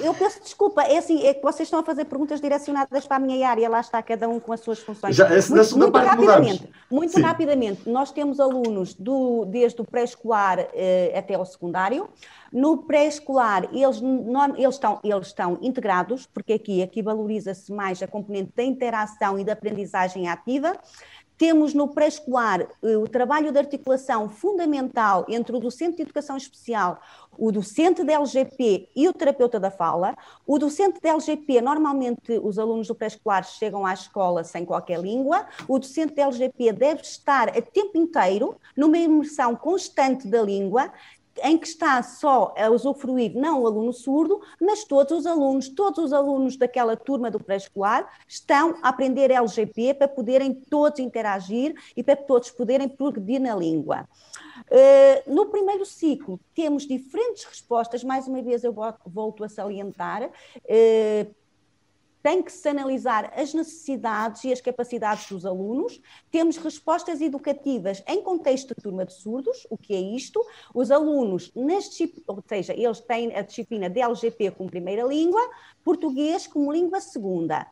[0.04, 3.20] Eu peço desculpa, é assim, é que vocês estão a fazer perguntas direcionadas para a
[3.20, 5.16] minha área, lá está cada um com as suas funções.
[5.16, 6.80] Já, muito, na segunda muito parte rapidamente, mudamos.
[6.92, 7.22] muito Sim.
[7.22, 12.08] rapidamente, nós temos alunos do, desde o pré-escolar eh, até ao secundário.
[12.52, 18.08] No pré-escolar, eles, não- eles, estão, eles estão integrados, porque aqui, aqui valoriza-se mais a
[18.08, 20.78] componente da interação e da aprendizagem ativa.
[21.44, 27.02] Temos no pré-escolar eh, o trabalho de articulação fundamental entre o docente de educação especial,
[27.38, 30.16] o docente da LGP e o terapeuta da fala.
[30.48, 35.46] O docente da LGP, normalmente os alunos do pré-escolar chegam à escola sem qualquer língua.
[35.68, 40.94] O docente da LGP deve estar a tempo inteiro numa imersão constante da língua
[41.42, 46.04] em que está só a usufruir não o aluno surdo, mas todos os alunos, todos
[46.06, 52.04] os alunos daquela turma do pré-escolar estão a aprender LGP para poderem todos interagir e
[52.04, 54.08] para todos poderem progredir na língua.
[54.70, 58.74] Uh, no primeiro ciclo temos diferentes respostas, mais uma vez eu
[59.06, 61.36] volto, a salientar, uh,
[62.24, 66.02] tem que se analisar as necessidades e as capacidades dos alunos.
[66.32, 70.44] Temos respostas educativas em contexto de turma de surdos, o que é isto?
[70.74, 71.84] Os alunos, nas
[72.26, 75.42] ou seja, eles têm a disciplina de LGP como primeira língua,
[75.84, 77.68] português como língua segunda.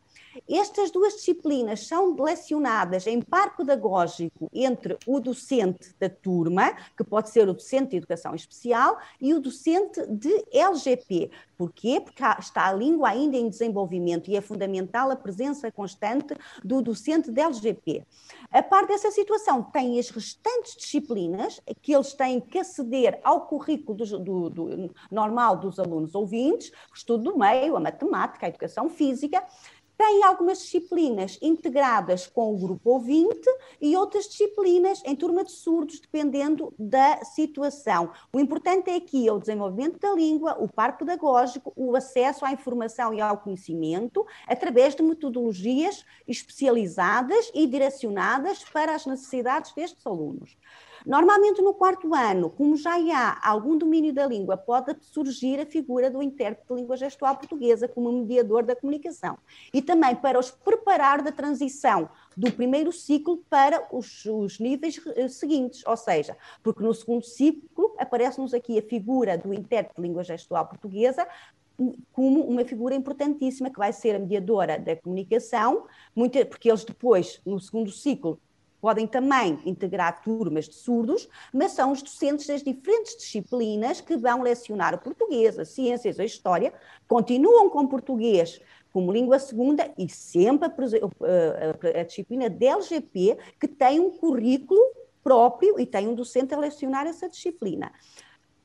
[0.48, 7.30] Estas duas disciplinas são lecionadas em par pedagógico entre o docente da turma, que pode
[7.30, 11.30] ser o docente de educação especial, e o docente de LGP.
[11.56, 12.00] Porquê?
[12.00, 17.30] Porque está a língua ainda em desenvolvimento e é fundamental a presença constante do docente
[17.30, 18.04] de LGP.
[18.50, 23.98] A par dessa situação, tem as restantes disciplinas que eles têm que aceder ao currículo
[23.98, 29.42] do, do, do normal dos alunos ouvintes, estudo do meio, a matemática, a educação física,
[30.02, 33.48] tem algumas disciplinas integradas com o grupo ouvinte
[33.80, 38.10] e outras disciplinas em turma de surdos, dependendo da situação.
[38.32, 42.50] O importante é aqui é o desenvolvimento da língua, o par pedagógico, o acesso à
[42.50, 50.56] informação e ao conhecimento, através de metodologias especializadas e direcionadas para as necessidades destes alunos.
[51.04, 56.10] Normalmente no quarto ano, como já há algum domínio da língua, pode surgir a figura
[56.10, 59.36] do intérprete de língua gestual portuguesa como mediador da comunicação.
[59.74, 65.82] E também para os preparar da transição do primeiro ciclo para os, os níveis seguintes,
[65.86, 70.66] ou seja, porque no segundo ciclo aparece-nos aqui a figura do intérprete de língua gestual
[70.66, 71.26] portuguesa
[72.12, 75.86] como uma figura importantíssima que vai ser a mediadora da comunicação,
[76.48, 78.38] porque eles depois, no segundo ciclo,
[78.82, 84.42] podem também integrar turmas de surdos, mas são os docentes das diferentes disciplinas que vão
[84.42, 86.74] lecionar o português, as ciências, a história,
[87.06, 88.60] continuam com português
[88.92, 94.80] como língua segunda e sempre a, a, a disciplina de LGP, que tem um currículo
[95.22, 97.92] próprio e tem um docente a lecionar essa disciplina.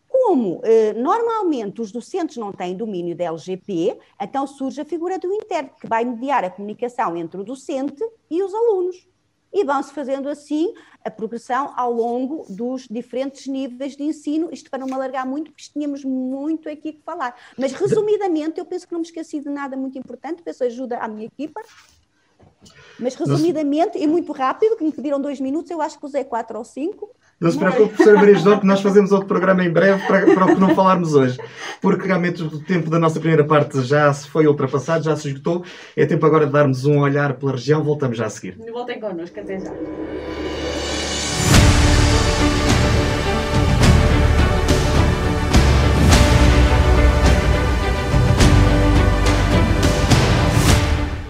[0.10, 5.32] Como eh, normalmente os docentes não têm domínio da LGP, então surge a figura do
[5.32, 9.08] intérprete, que vai mediar a comunicação entre o docente e os alunos
[9.54, 14.80] e vão-se fazendo assim a progressão ao longo dos diferentes níveis de ensino, isto para
[14.80, 17.36] não me alargar muito, porque tínhamos muito aqui que falar.
[17.58, 21.08] Mas, resumidamente, eu penso que não me esqueci de nada muito importante, peço ajuda à
[21.08, 21.62] minha equipa.
[23.00, 26.58] Mas, resumidamente, e muito rápido, que me pediram dois minutos, eu acho que usei quatro
[26.58, 27.10] ou cinco.
[27.40, 30.56] Não se preocupe, professora Maria que nós fazemos outro programa em breve para, para o
[30.56, 31.38] que não falarmos hoje.
[31.80, 35.64] Porque realmente o tempo da nossa primeira parte já se foi ultrapassado, já se esgotou.
[35.96, 37.84] É tempo agora de darmos um olhar pela região.
[37.84, 38.58] Voltamos já a seguir.
[38.72, 39.72] Voltem connosco, até já.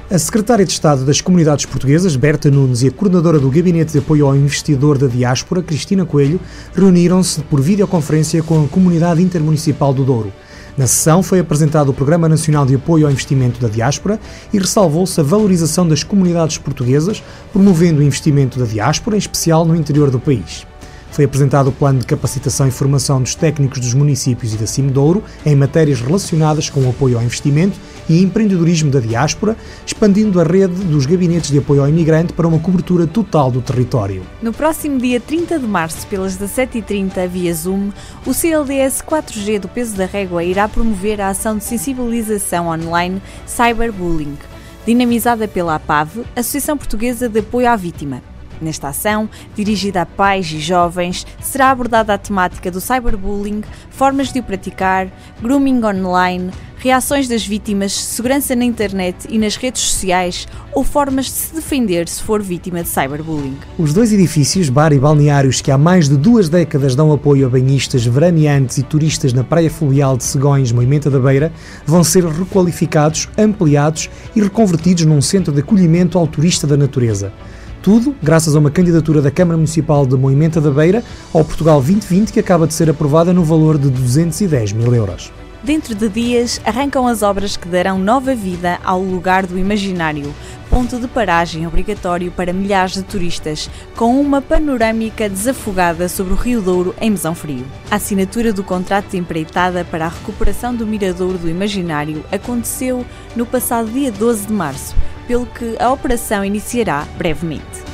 [0.09, 3.97] A secretária de Estado das Comunidades Portuguesas, Berta Nunes, e a coordenadora do Gabinete de
[3.97, 6.39] Apoio ao Investidor da Diáspora, Cristina Coelho,
[6.73, 10.31] reuniram-se por videoconferência com a Comunidade Intermunicipal do Douro.
[10.77, 14.17] Na sessão foi apresentado o Programa Nacional de Apoio ao Investimento da Diáspora
[14.53, 19.75] e ressalvou-se a valorização das comunidades portuguesas, promovendo o investimento da diáspora, em especial no
[19.75, 20.65] interior do país.
[21.11, 25.23] Foi apresentado o plano de capacitação e formação dos técnicos dos municípios e da Cimedouro
[25.45, 30.75] em matérias relacionadas com o apoio ao investimento e empreendedorismo da diáspora, expandindo a rede
[30.85, 34.23] dos gabinetes de apoio ao imigrante para uma cobertura total do território.
[34.41, 37.89] No próximo dia 30 de março, pelas 17h30 via Zoom,
[38.25, 44.37] o CLDS 4G do Peso da Régua irá promover a ação de sensibilização online Cyberbullying,
[44.85, 48.21] dinamizada pela APAV, Associação Portuguesa de Apoio à Vítima.
[48.61, 54.39] Nesta ação, dirigida a pais e jovens, será abordada a temática do cyberbullying, formas de
[54.39, 55.07] o praticar,
[55.41, 61.31] grooming online, reações das vítimas, segurança na internet e nas redes sociais ou formas de
[61.31, 63.57] se defender se for vítima de cyberbullying.
[63.77, 67.49] Os dois edifícios, bar e balneários que há mais de duas décadas dão apoio a
[67.49, 71.51] banhistas, veraneantes e turistas na Praia Fluvial de Segões, Moimenta da Beira,
[71.85, 77.33] vão ser requalificados, ampliados e reconvertidos num centro de acolhimento ao turista da natureza.
[77.81, 81.03] Tudo graças a uma candidatura da Câmara Municipal de Moimenta da Beira
[81.33, 85.31] ao Portugal 2020 que acaba de ser aprovada no valor de 210 mil euros.
[85.63, 90.33] Dentro de dias, arrancam as obras que darão nova vida ao lugar do imaginário,
[90.69, 96.61] ponto de paragem obrigatório para milhares de turistas, com uma panorâmica desafogada sobre o Rio
[96.61, 97.65] Douro em Mesão Frio.
[97.89, 103.03] A assinatura do contrato de empreitada para a recuperação do Miradouro do Imaginário aconteceu
[103.35, 104.95] no passado dia 12 de março,
[105.27, 107.87] pelo que a operação iniciará brevemente.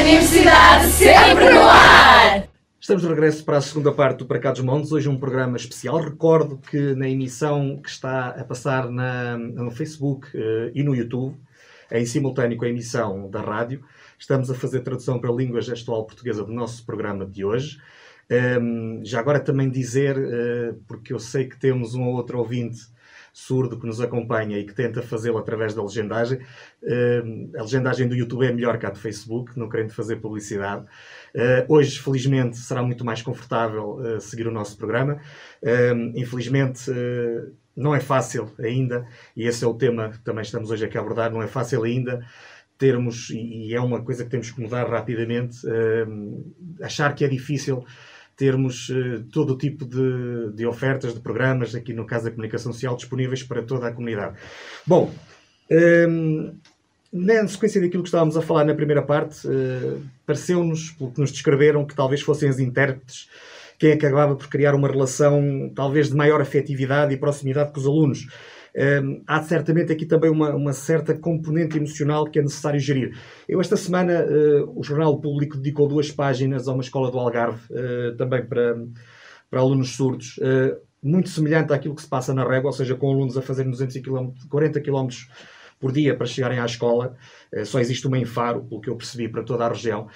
[0.00, 2.48] Universidade sempre no ar!
[2.80, 4.90] Estamos de regresso para a segunda parte do Para Cá dos Montes.
[4.90, 6.00] Hoje um programa especial.
[6.00, 11.36] Recordo que na emissão que está a passar na, no Facebook uh, e no YouTube,
[11.92, 13.82] em simultâneo com a emissão da rádio,
[14.20, 17.80] estamos a fazer tradução para a língua gestual portuguesa do nosso programa de hoje.
[18.30, 22.78] Um, já agora também dizer, uh, porque eu sei que temos um ou outro ouvinte
[23.32, 26.38] surdo que nos acompanha e que tenta fazê-lo através da legendagem.
[26.82, 30.84] Uh, a legendagem do YouTube é melhor que a do Facebook, não querendo fazer publicidade.
[31.34, 35.18] Uh, hoje, felizmente, será muito mais confortável uh, seguir o nosso programa.
[36.14, 36.90] infelizmente,
[37.76, 41.00] não é fácil ainda, e esse é o tema que também estamos hoje aqui a
[41.00, 42.20] abordar, não é fácil ainda
[42.80, 45.58] termos, e é uma coisa que temos que mudar rapidamente,
[46.80, 47.84] achar que é difícil
[48.40, 52.72] termos uh, todo o tipo de, de, ofertas, de programas, aqui no caso da comunicação
[52.72, 54.38] social, disponíveis para toda a comunidade.
[54.86, 55.12] Bom,
[55.68, 56.54] ehm,
[57.12, 61.30] na sequência daquilo que estávamos a falar na primeira parte, uh, pareceu-nos, pelo que nos
[61.30, 63.28] descreveram, que talvez fossem os intérpretes
[63.78, 68.26] quem acabava por criar uma relação talvez de maior afetividade e proximidade com os alunos.
[69.26, 73.16] Há certamente aqui também uma, uma, certa componente emocional que é necessário gerir.
[73.48, 77.60] Eu, esta semana, uh, o Jornal Público dedicou duas páginas a uma escola do Algarve,
[77.72, 78.76] uh, também para,
[79.50, 83.10] para alunos surdos, uh, muito semelhante àquilo que se passa na Régua, ou seja, com
[83.10, 85.08] alunos a fazer 240 km
[85.78, 87.16] por dia para chegarem à escola.
[87.64, 90.08] Só existe uma em Faro, pelo que eu percebi, para toda a região.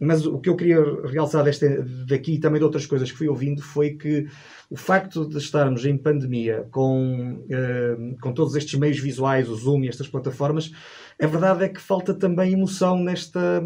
[0.00, 3.28] Mas o que eu queria realçar desta, daqui e também de outras coisas que fui
[3.28, 4.26] ouvindo foi que
[4.68, 9.84] o facto de estarmos em pandemia com, uh, com todos estes meios visuais, o Zoom
[9.84, 10.72] e estas plataformas,
[11.20, 13.62] a verdade é que falta também emoção nesta,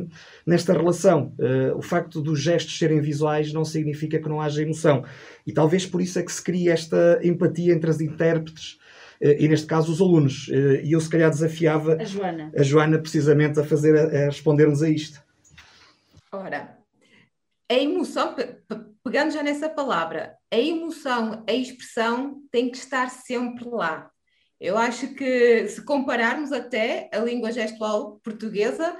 [0.46, 1.34] nesta relação.
[1.38, 5.05] Uh, o facto dos gestos serem visuais não significa que não haja emoção.
[5.46, 8.78] E talvez por isso é que se cria esta empatia entre as intérpretes
[9.22, 10.48] uh, e, neste caso, os alunos.
[10.84, 14.88] e eu, se calhar, desafiava a Joana, a Joana precisamente a, fazer, a responder-nos a
[14.90, 15.22] isto.
[16.30, 16.78] Ora,
[17.70, 18.34] a emoção,
[19.03, 24.11] pegando já nessa palavra, a emoção, a expressão tem que estar sempre lá.
[24.61, 28.98] Eu acho que se compararmos até a língua gestual portuguesa,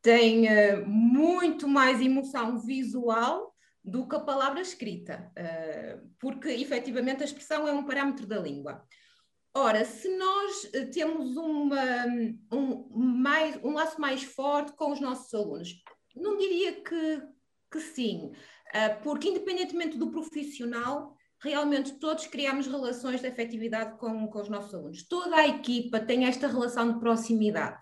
[0.00, 7.26] tem uh, muito mais emoção visual do que a palavra escrita, uh, porque efetivamente a
[7.26, 8.82] expressão é um parâmetro da língua.
[9.56, 12.06] Ora, se nós eh, temos uma,
[12.52, 15.80] um, mais, um laço mais forte com os nossos alunos,
[16.16, 17.22] não diria que,
[17.70, 18.32] que sim,
[19.02, 25.06] porque independentemente do profissional, realmente todos criamos relações de afetividade com, com os nossos alunos.
[25.06, 27.78] Toda a equipa tem esta relação de proximidade,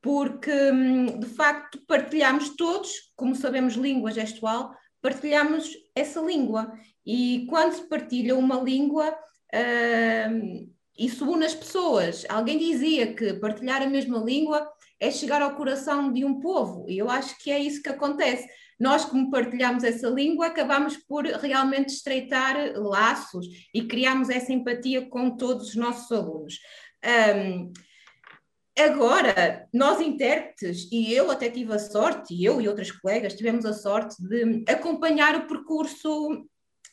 [0.00, 6.72] porque hum, de facto partilhamos todos, como sabemos língua gestual, partilhamos essa língua.
[7.04, 12.26] E quando se partilha uma língua, uh, isso une as pessoas.
[12.28, 14.68] Alguém dizia que partilhar a mesma língua
[15.00, 18.48] é chegar ao coração de um povo, e eu acho que é isso que acontece
[18.78, 25.36] nós, como partilhamos essa língua, acabamos por realmente estreitar laços e criamos essa empatia com
[25.36, 26.58] todos os nossos alunos.
[27.34, 27.72] Um,
[28.78, 33.66] Agora, nós intérpretes, e eu até tive a sorte, e eu e outras colegas tivemos
[33.66, 36.46] a sorte de acompanhar o percurso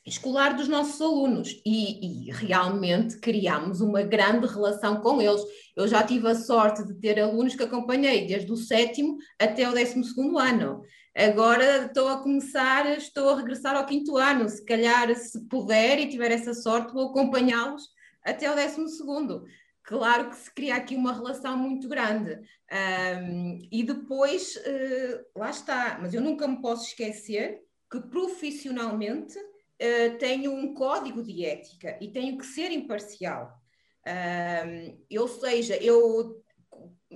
[0.05, 5.41] escolar dos nossos alunos e, e, realmente criámos uma grande relação com eles.
[5.75, 9.73] Eu já tive a sorte de ter alunos que acompanhei desde o sétimo até o
[9.73, 10.83] décimo segundo ano.
[11.15, 14.47] Agora estou a começar, estou a regressar ao quinto ano.
[14.47, 17.89] Se calhar, se puder e tiver essa sorte, vou acompanhá-los
[18.23, 19.43] até ao décimo segundo.
[19.81, 22.39] Claro que se cria aqui uma relação muito grande.
[22.71, 25.97] Um, e depois, uh, lá está.
[26.01, 29.37] Mas eu nunca me posso esquecer que profissionalmente
[29.81, 33.59] uh, tenho um código de ética e tenho que ser imparcial.
[34.05, 36.43] Uh, ou seja, eu,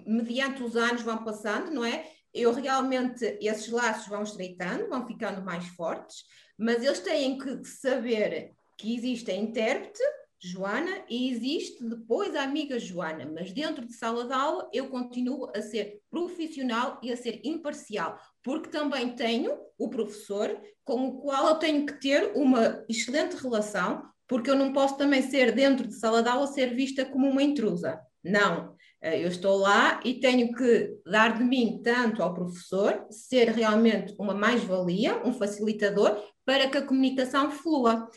[0.05, 2.09] mediante os anos vão passando, não é?
[2.33, 6.23] Eu realmente, esses laços vão estreitando, vão ficando mais fortes,
[6.57, 10.01] mas eles têm que saber que existe a intérprete,
[10.41, 15.51] Joana, e existe depois a amiga Joana, mas dentro de sala de aula eu continuo
[15.53, 21.49] a ser profissional e a ser imparcial, porque também tenho o professor com o qual
[21.49, 25.95] eu tenho que ter uma excelente relação, porque eu não posso também ser dentro de
[25.95, 27.99] sala de aula ser vista como uma intrusa.
[28.23, 33.49] Não, eh, eu estou lá e tenho que dar de mim tanto ao professor, ser
[33.49, 38.09] realmente uma mais-valia, um facilitador, para que a comunicação flua.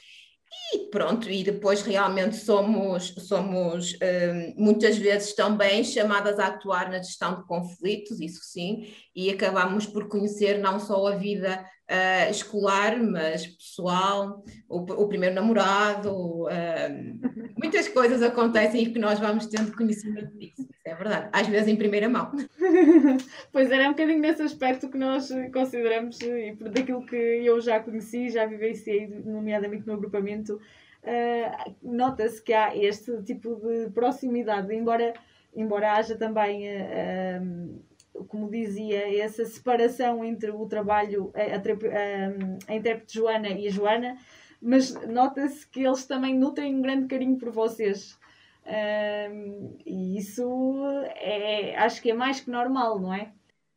[0.74, 6.98] E pronto, e depois realmente somos, somos um, muitas vezes também chamadas a atuar na
[6.98, 12.98] gestão de conflitos, isso sim, e acabamos por conhecer não só a vida uh, escolar,
[12.98, 16.48] mas pessoal, o, o primeiro namorado, uh,
[17.60, 21.76] muitas coisas acontecem e que nós vamos tendo conhecimento disso, é verdade, às vezes em
[21.76, 22.32] primeira mão.
[23.52, 27.78] pois era um bocadinho nesse aspecto que nós consideramos, e por daquilo que eu já
[27.78, 35.12] conheci, já vivenciei, nomeadamente no agrupamento, uh, nota-se que há este tipo de proximidade, embora,
[35.54, 36.68] embora haja também.
[36.68, 37.91] Uh,
[38.28, 44.16] como dizia, essa separação entre o trabalho, a, a, a, intérprete Joana e a Joana,
[44.60, 48.18] mas nota-se que eles também nutrem um grande carinho por vocês.
[48.64, 50.80] Um, e isso
[51.16, 53.32] é, acho que é mais que normal, não é?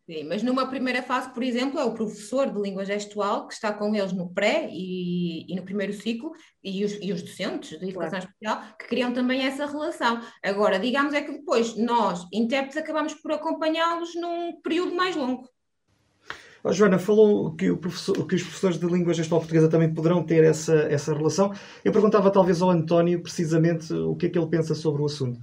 [0.07, 3.73] Sim, mas numa primeira fase, por exemplo, é o professor de língua gestual que está
[3.73, 6.31] com eles no pré e, e no primeiro ciclo
[6.63, 8.25] e os, e os docentes de educação claro.
[8.25, 10.21] especial que criam também essa relação.
[10.43, 15.49] Agora, digamos é que depois nós, intérpretes, acabamos por acompanhá-los num período mais longo.
[16.63, 20.73] Oh, Joana, falou que, que, os professores de língua gestual portuguesa também poderão ter essa,
[20.83, 21.51] essa relação.
[21.83, 25.39] Eu perguntava talvez ao António precisamente o que é que ele pensa sobre o assunto.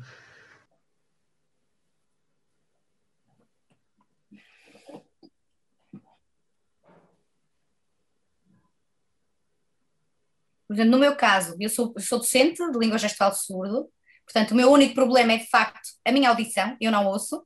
[10.73, 13.91] Por exemplo, no meu caso, eu sou, sou docente de língua gestual surdo,
[14.25, 17.45] portanto, o meu único problema é de facto a minha audição, eu não ouço,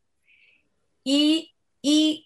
[1.05, 1.49] e,
[1.85, 2.21] e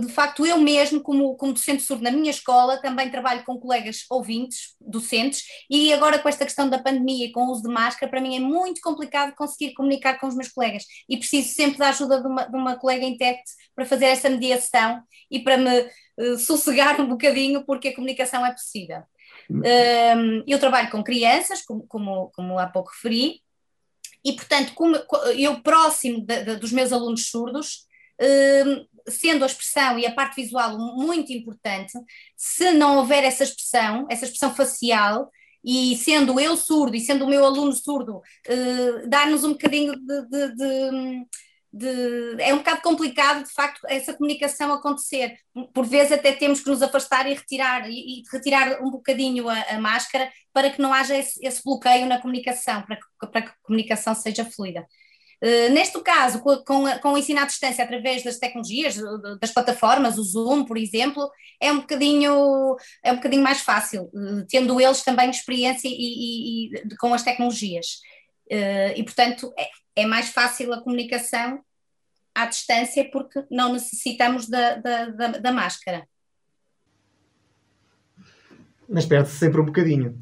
[0.00, 4.06] de facto eu mesmo, como, como docente surdo na minha escola, também trabalho com colegas
[4.08, 8.10] ouvintes, docentes, e agora com esta questão da pandemia e com o uso de máscara,
[8.10, 11.90] para mim é muito complicado conseguir comunicar com os meus colegas e preciso sempre da
[11.90, 16.38] ajuda de uma, de uma colega intérprete para fazer essa mediação e para me uh,
[16.38, 19.02] sossegar um bocadinho, porque a comunicação é possível.
[20.46, 23.40] Eu trabalho com crianças, como, como, como há pouco referi,
[24.24, 24.96] e portanto, como
[25.36, 27.86] eu próximo de, de, dos meus alunos surdos,
[29.08, 31.92] sendo a expressão e a parte visual muito importante,
[32.36, 35.30] se não houver essa expressão, essa expressão facial,
[35.64, 40.22] e sendo eu surdo e sendo o meu aluno surdo, uh, dar-nos um bocadinho de,
[40.26, 41.26] de, de
[41.72, 45.36] de, é um bocado complicado, de facto, essa comunicação acontecer.
[45.72, 49.60] Por vezes até temos que nos afastar e retirar, e, e retirar um bocadinho a,
[49.62, 53.48] a, máscara para que não haja esse, esse, bloqueio na comunicação, para que, para que
[53.48, 54.84] a comunicação seja fluida.
[55.42, 58.96] Uh, neste caso, com, com, o ensino à distância através das tecnologias,
[59.40, 64.44] das plataformas, o Zoom, por exemplo, é um bocadinho, é um bocadinho mais fácil, uh,
[64.48, 68.00] tendo eles também experiência e, e, e com as tecnologias.
[68.50, 69.70] Uh, e, portanto, é,
[70.02, 71.64] é mais fácil a comunicação
[72.34, 76.08] à distância porque não necessitamos da, da, da, da máscara.
[78.88, 80.20] Mas perde-se sempre um bocadinho.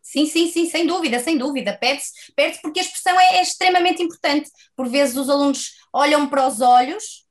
[0.00, 1.76] Sim, sim, sim, sem dúvida, sem dúvida.
[1.76, 4.50] Perde-se perde porque a expressão é, é, extremamente importante.
[4.74, 7.27] Por vezes os alunos olham para os olhos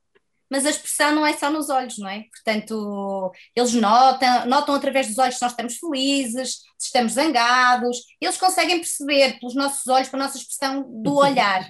[0.49, 2.23] mas a expressão não é só nos olhos, não é?
[2.23, 8.37] Portanto, eles notam, notam através dos olhos se nós estamos felizes, se estamos zangados, eles
[8.37, 11.69] conseguem perceber pelos nossos olhos, pela nossa expressão do olhar,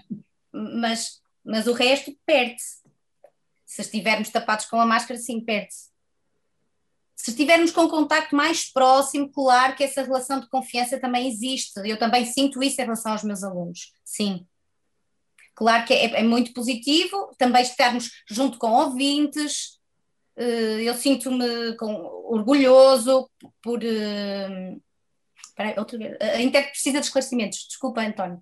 [0.51, 2.77] mas, mas o resto perde-se.
[3.65, 5.87] Se estivermos tapados com a máscara, sim, perde-se.
[7.15, 11.73] Se estivermos com um contacto mais próximo, claro que essa relação de confiança também existe.
[11.83, 14.45] Eu também sinto isso em relação aos meus alunos, sim.
[15.57, 19.79] Claro que é, é muito positivo também estarmos junto com ouvintes.
[20.37, 21.75] Uh, eu sinto-me
[22.25, 23.27] orgulhoso
[23.63, 23.79] por.
[23.79, 24.79] Uh,
[25.55, 26.15] Peraí, outra vez.
[26.21, 27.65] A Inter precisa de esclarecimentos.
[27.67, 28.39] Desculpa, António.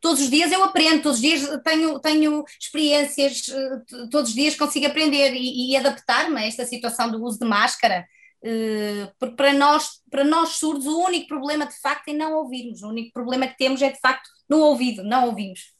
[0.00, 4.56] Todos os dias eu aprendo, todos os dias tenho, tenho experiências, eh, todos os dias
[4.56, 8.08] consigo aprender e, e adaptar-me a esta situação do uso de máscara.
[8.42, 12.82] Eh, porque para nós, para nós surdos, o único problema de facto é não ouvirmos.
[12.82, 15.74] O único problema que temos é de facto no ouvido, não ouvimos.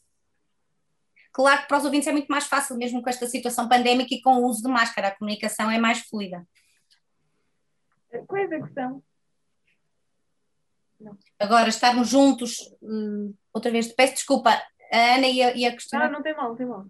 [1.33, 4.21] Claro que para os ouvintes é muito mais fácil, mesmo com esta situação pandémica e
[4.21, 6.45] com o uso de máscara, a comunicação é mais fluida.
[8.27, 9.03] Qual é a questão?
[10.99, 11.17] Não.
[11.39, 14.51] Agora, estarmos juntos, hum, outra vez, peço desculpa,
[14.91, 15.99] a Ana e a, e a questão.
[15.99, 16.85] Não, não tem mal, não tem mal.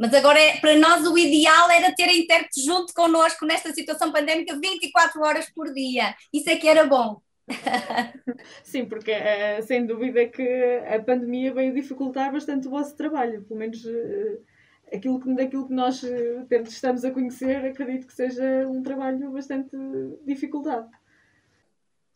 [0.00, 4.10] Mas agora, é, para nós, o ideal era ter a intérprete junto connosco nesta situação
[4.10, 6.14] pandémica 24 horas por dia.
[6.32, 7.20] Isso é que era bom.
[8.64, 10.42] Sim, porque uh, sem dúvida que
[10.88, 14.42] a pandemia veio dificultar bastante o vosso trabalho, pelo menos uh,
[14.90, 19.76] aquilo que, daquilo que nós uh, estamos a conhecer, acredito que seja um trabalho bastante
[20.24, 20.88] dificultado.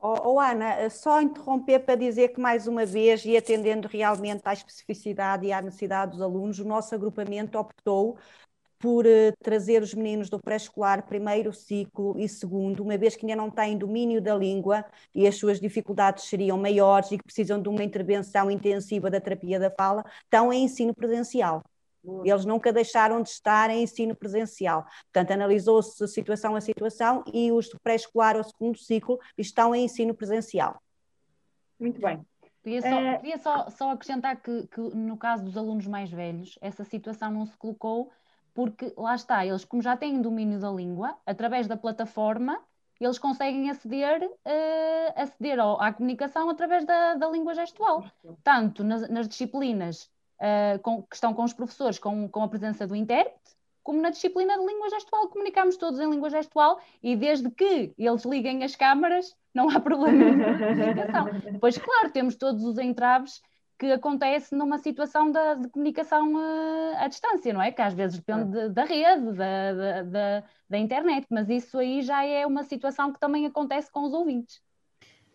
[0.07, 4.53] Oh, oh, Ana, só interromper para dizer que, mais uma vez, e atendendo realmente à
[4.53, 8.19] especificidade e à necessidade dos alunos, o nosso agrupamento optou
[8.79, 13.37] por uh, trazer os meninos do pré-escolar primeiro ciclo e segundo, uma vez que ainda
[13.37, 14.85] não têm domínio da língua
[15.15, 19.59] e as suas dificuldades seriam maiores e que precisam de uma intervenção intensiva da terapia
[19.59, 21.63] da fala, estão em ensino presencial.
[22.25, 24.85] Eles nunca deixaram de estar em ensino presencial.
[25.05, 30.15] Portanto, analisou-se situação a situação e os do pré-escolar ou segundo ciclo estão em ensino
[30.15, 30.81] presencial.
[31.79, 32.25] Muito bem.
[32.63, 33.17] Queria só, é...
[33.19, 37.47] queria só, só acrescentar que, que, no caso dos alunos mais velhos, essa situação não
[37.47, 38.11] se colocou
[38.55, 42.59] porque, lá está, eles como já têm domínio da língua, através da plataforma,
[43.01, 48.05] eles conseguem aceder, uh, aceder ao, à comunicação através da, da língua gestual.
[48.43, 50.09] Tanto nas, nas disciplinas
[50.45, 54.11] uh, com, que estão com os professores com, com a presença do intérprete, como na
[54.11, 55.29] disciplina de língua gestual.
[55.29, 60.25] Comunicamos todos em língua gestual e desde que eles liguem as câmaras, não há problema
[60.25, 61.25] de comunicação.
[61.53, 63.43] Depois, claro, temos todos os entraves
[63.79, 67.73] que acontece numa situação da, de comunicação uh, à distância, não é?
[67.73, 72.01] Que às vezes depende de, da rede, da, da, da, da, internet, mas isso aí
[72.01, 74.63] já é uma situação que também acontece com os ouvintes.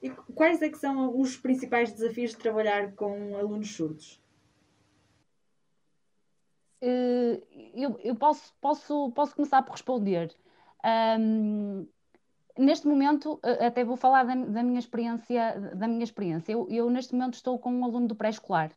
[0.02, 4.22] E quais é que são os principais desafios de trabalhar com alunos surdos?
[6.82, 7.42] Eh,
[7.76, 10.34] eu, eu posso, posso, posso começar por responder.
[11.20, 11.88] Um,
[12.58, 15.74] neste momento, até vou falar da, da, minha experiência.
[15.76, 16.54] Da minha experiência.
[16.54, 18.72] Eu, eu, neste momento estou com um aluno do pré-escolar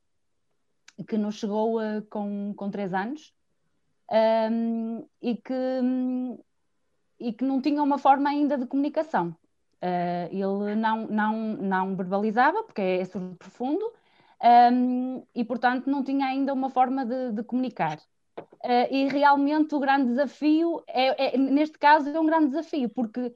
[1.09, 3.34] que nos chegou uh, com, com 3 anos
[4.50, 5.80] um, e, que,
[7.18, 9.34] e que não tinha uma forma ainda de comunicação.
[9.82, 13.92] Uh, ele não, não, não verbalizava, porque é surdo profundo,
[14.43, 17.99] um, e, portanto, não tinha ainda uma forma de, de comunicar.
[18.38, 23.34] Uh, e realmente o grande desafio, é, é, neste caso, é um grande desafio, porque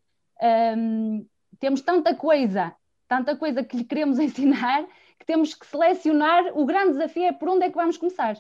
[0.77, 1.27] um,
[1.59, 2.75] temos tanta coisa,
[3.07, 4.85] tanta coisa que lhe queremos ensinar,
[5.19, 6.57] que temos que selecionar.
[6.59, 8.37] O grande desafio é por onde é que vamos começar.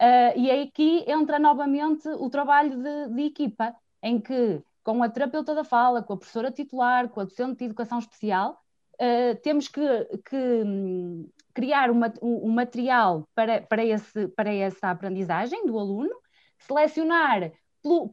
[0.00, 5.54] Uh, e aqui entra novamente o trabalho de, de equipa, em que, com a terapeuta
[5.54, 8.62] da fala, com a professora titular, com a docente de educação especial,
[8.94, 9.82] uh, temos que,
[10.24, 11.28] que um,
[11.58, 16.14] criar uma, um, um, material para, para, esse, para essa aprendizagem do aluno,
[16.56, 17.50] selecionar
[17.82, 18.08] pelo,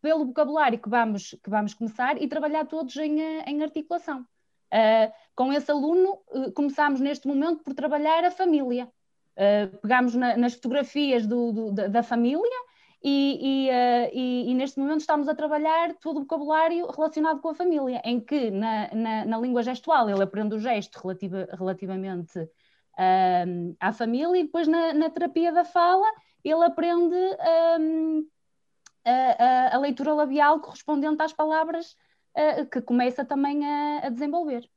[0.00, 4.20] pelo vocabulário que vamos, que vamos começar e trabalhar todos em, eh, em articulação.
[4.20, 8.88] Uh, com esse aluno, uh, começamos neste momento por trabalhar a família.
[9.34, 12.60] Uh, pegamos na, nas fotografias do, do, da, da, família
[13.02, 17.48] e, e, uh, e, e, neste momento estamos a trabalhar todo o vocabulário relacionado com
[17.48, 22.48] a família, em que na, na, na língua gestual ele aprende o gesto relativa, relativamente
[22.98, 26.06] uh, à família e depois na, na, terapia da fala
[26.44, 27.16] ele aprende
[27.80, 28.26] um,
[29.04, 31.96] a, a, a, leitura labial correspondente às palavras
[32.36, 34.68] uh, que começa também a, a desenvolver.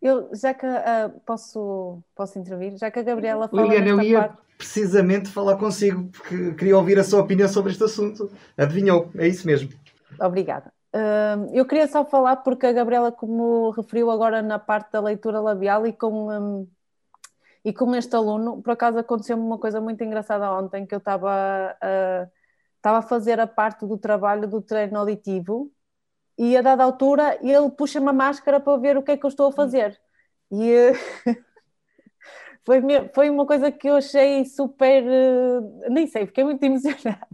[0.00, 3.64] Eu, já que uh, posso, posso intervir, já que a Gabriela falou.
[3.64, 4.38] Liliana, eu ia parte...
[4.58, 8.30] precisamente falar consigo, porque queria ouvir a sua opinião sobre este assunto.
[8.56, 9.70] Adivinhou, é isso mesmo.
[10.20, 10.72] Obrigada.
[10.94, 15.40] Uh, eu queria só falar porque a Gabriela, como referiu agora na parte da leitura
[15.40, 16.68] labial e com, um,
[17.66, 21.76] e com este aluno, por acaso aconteceu-me uma coisa muito engraçada ontem, que eu estava
[22.76, 25.72] estava a fazer a parte do trabalho do treino auditivo
[26.38, 29.28] e a dada altura ele puxa-me a máscara para ver o que é que eu
[29.28, 30.00] estou a fazer.
[30.52, 30.92] E
[32.64, 32.80] foi,
[33.12, 35.02] foi uma coisa que eu achei super.
[35.04, 37.26] Eh, nem sei, fiquei muito emocionada.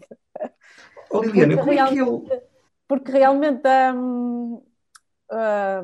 [1.13, 2.43] Liliana, porque, é realmente,
[2.89, 4.63] porque realmente um,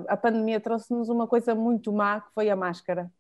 [0.08, 3.12] a pandemia trouxe-nos uma coisa muito má, que foi a máscara,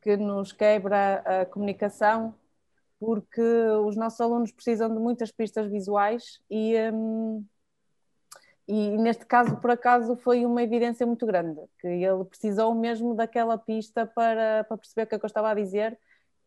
[0.00, 2.34] que nos quebra a comunicação
[3.00, 3.40] porque
[3.86, 7.44] os nossos alunos precisam de muitas pistas visuais e, um,
[8.66, 13.56] e neste caso, por acaso, foi uma evidência muito grande, que ele precisou mesmo daquela
[13.56, 15.98] pista para, para perceber o que é que eu estava a dizer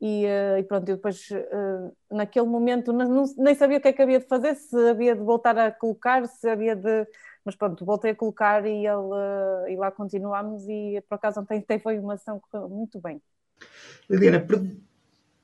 [0.02, 3.94] e, uh, e pronto, eu depois uh, naquele momento não, nem sabia o que é
[3.94, 7.08] que havia de fazer, se havia de voltar a colocar, se havia de...
[7.46, 11.64] Mas pronto, voltei a colocar e, ele, uh, e lá continuámos e por acaso ontem
[11.82, 13.22] foi uma ação que correu muito bem.
[14.10, 14.46] Liliana,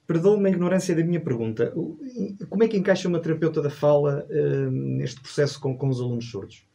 [0.07, 1.73] Perdoe-me a ignorância da minha pergunta.
[2.49, 6.31] Como é que encaixa uma terapeuta da fala uh, neste processo com, com os alunos
[6.31, 6.65] surdos?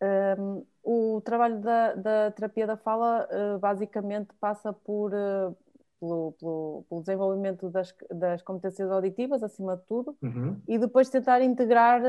[0.00, 5.56] Um, o trabalho da, da, terapia da fala uh, basicamente passa por, uh,
[5.98, 10.60] pelo, pelo, pelo, desenvolvimento das, das, competências auditivas, acima de tudo, uhum.
[10.68, 12.00] e depois tentar integrar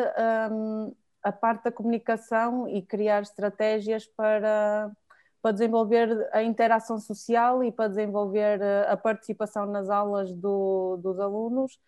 [0.51, 0.93] um,
[1.24, 4.91] a parte da comunicação e criar estratégias para,
[5.41, 11.19] para desenvolver a interação social e para desenvolver uh, a participação nas aulas do, dos
[11.19, 11.79] alunos.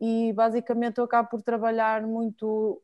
[0.00, 2.82] E basicamente eu acabo por trabalhar muito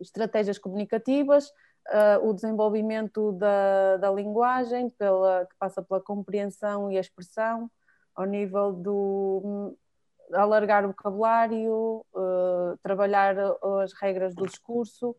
[0.00, 1.48] estratégias comunicativas,
[1.88, 7.70] uh, o desenvolvimento da, da linguagem, pela, que passa pela compreensão e a expressão,
[8.14, 9.76] ao nível do
[10.32, 13.36] alargar o vocabulário, uh, trabalhar
[13.82, 15.16] as regras do discurso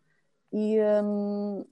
[0.52, 1.66] e, um,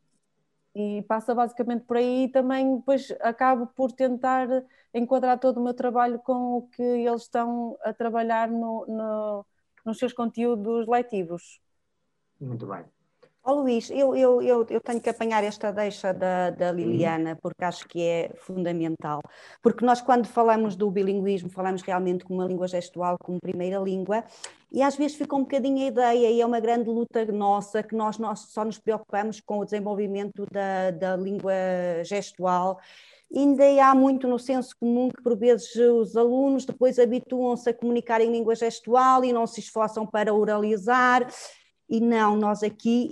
[0.76, 4.48] e passa basicamente por aí e também depois acabo por tentar
[4.94, 9.46] enquadrar todo o meu trabalho com o que eles estão a trabalhar no, no,
[9.86, 11.60] nos seus conteúdos letivos.
[12.40, 12.86] Muito bem.
[13.52, 17.64] Oh, Luís, eu, eu, eu, eu, tenho que apanhar esta deixa da, da Liliana, porque
[17.64, 19.22] acho que é fundamental.
[19.60, 24.24] Porque nós, quando falamos do bilinguismo, falamos realmente com uma língua gestual como primeira língua,
[24.72, 27.96] e às vezes fica um bocadinho a ideia, e é uma grande luta nossa, que
[27.96, 31.52] nós, nós só nos preocupamos com o desenvolvimento da, da língua
[32.04, 32.80] gestual.
[33.36, 38.22] Ainda há muito no senso comum que, por vezes, os alunos depois habituam-se a comunicar
[38.22, 41.28] em língua gestual e não se esforçam para oralizar
[41.90, 43.10] e não, nós aqui,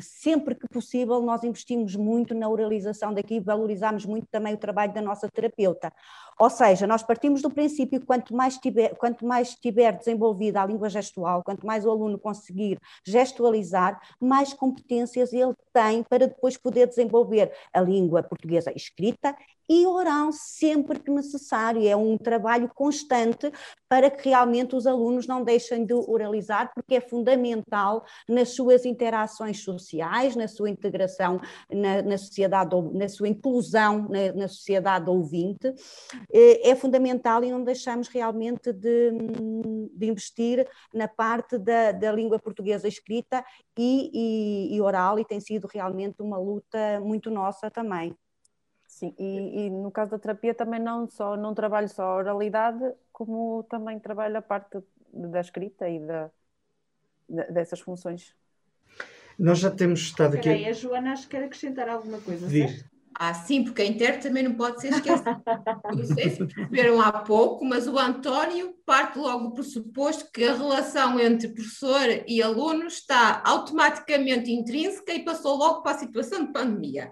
[0.00, 5.02] sempre que possível, nós investimos muito na oralização daqui, valorizamos muito também o trabalho da
[5.02, 5.92] nossa terapeuta.
[6.38, 10.66] Ou seja, nós partimos do princípio que quanto mais tiver, quanto mais tiver desenvolvida a
[10.66, 16.86] língua gestual, quanto mais o aluno conseguir gestualizar, mais competências ele tem para depois poder
[16.86, 19.34] desenvolver a língua portuguesa escrita
[19.68, 21.86] e oral sempre que necessário.
[21.86, 23.52] É um trabalho constante
[23.88, 29.62] para que realmente os alunos não deixem de oralizar, porque é fundamental nas suas interações
[29.62, 35.74] sociais, na sua integração na, na sociedade, na sua inclusão na, na sociedade ouvinte.
[36.30, 39.12] Eh, é fundamental e não deixamos realmente de,
[39.92, 43.44] de investir na parte da, da língua portuguesa escrita
[43.76, 48.14] e, e, e oral, e tem sido realmente uma luta muito nossa também.
[48.86, 52.82] Sim, e, e, no caso da terapia também não só não trabalho só a oralidade,
[53.12, 56.30] como também trabalho a parte da escrita e da,
[57.28, 58.34] dessas funções.
[59.38, 60.48] Nós já temos estado aqui.
[60.48, 62.48] Peraí, a Joana acho que quer acrescentar alguma coisa.
[62.48, 62.84] Diz.
[63.20, 65.42] Ah, sim, porque a intérprete também não pode ser esquecida.
[65.92, 70.54] não sei se perceberam há pouco, mas o António parte logo do pressuposto que a
[70.54, 76.52] relação entre professor e aluno está automaticamente intrínseca e passou logo para a situação de
[76.52, 77.10] pandemia.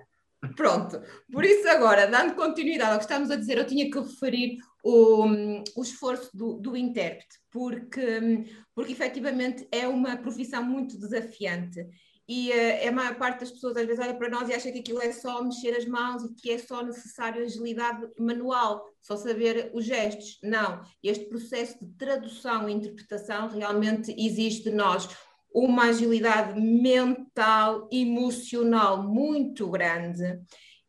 [0.55, 1.03] Pronto,
[1.33, 5.27] por isso agora, dando continuidade ao que estamos a dizer, eu tinha que referir o,
[5.75, 11.85] o esforço do, do intérprete, porque, porque efetivamente é uma profissão muito desafiante
[12.29, 14.81] e uh, a maior parte das pessoas às vezes olha para nós e acha que
[14.81, 19.71] aquilo é só mexer as mãos e que é só necessário agilidade manual, só saber
[19.73, 20.39] os gestos.
[20.43, 25.09] Não, este processo de tradução e interpretação realmente existe de nós
[25.55, 30.41] uma agilidade mental, emocional muito grande.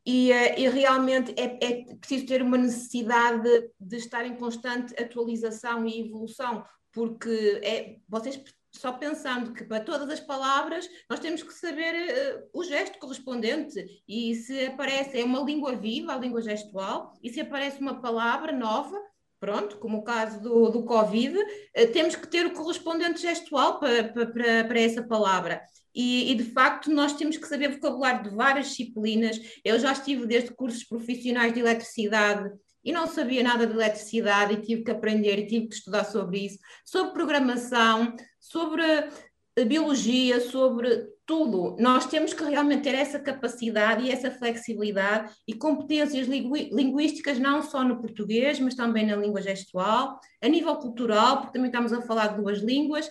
[0.06, 4.94] E, uh, e realmente é, é, preciso ter uma necessidade de, de, estar em constante
[5.00, 8.42] atualização e evolução, porque é, vocês
[8.78, 13.84] só pensando que para todas as palavras nós temos que saber uh, o gesto correspondente
[14.08, 18.52] e se aparece, é uma língua viva, a língua gestual, e se aparece uma palavra
[18.52, 18.98] nova,
[19.40, 24.04] pronto, como o caso do, do Covid, uh, temos que ter o correspondente gestual para,
[24.10, 24.26] para,
[24.66, 25.62] para essa palavra.
[25.94, 29.40] E, e, de facto nós temos que saber vocabulário de várias disciplinas.
[29.66, 32.52] Eu já estive desde cursos profissionais de eletricidade
[32.88, 36.46] e não sabia nada de eletricidade e tive que aprender e tive que estudar sobre
[36.46, 38.82] isso, sobre programação, sobre
[39.68, 41.76] biologia, sobre tudo.
[41.78, 47.84] Nós temos que realmente ter essa capacidade e essa flexibilidade e competências linguísticas, não só
[47.84, 52.28] no português, mas também na língua gestual, a nível cultural, porque também estamos a falar
[52.28, 53.10] de duas línguas,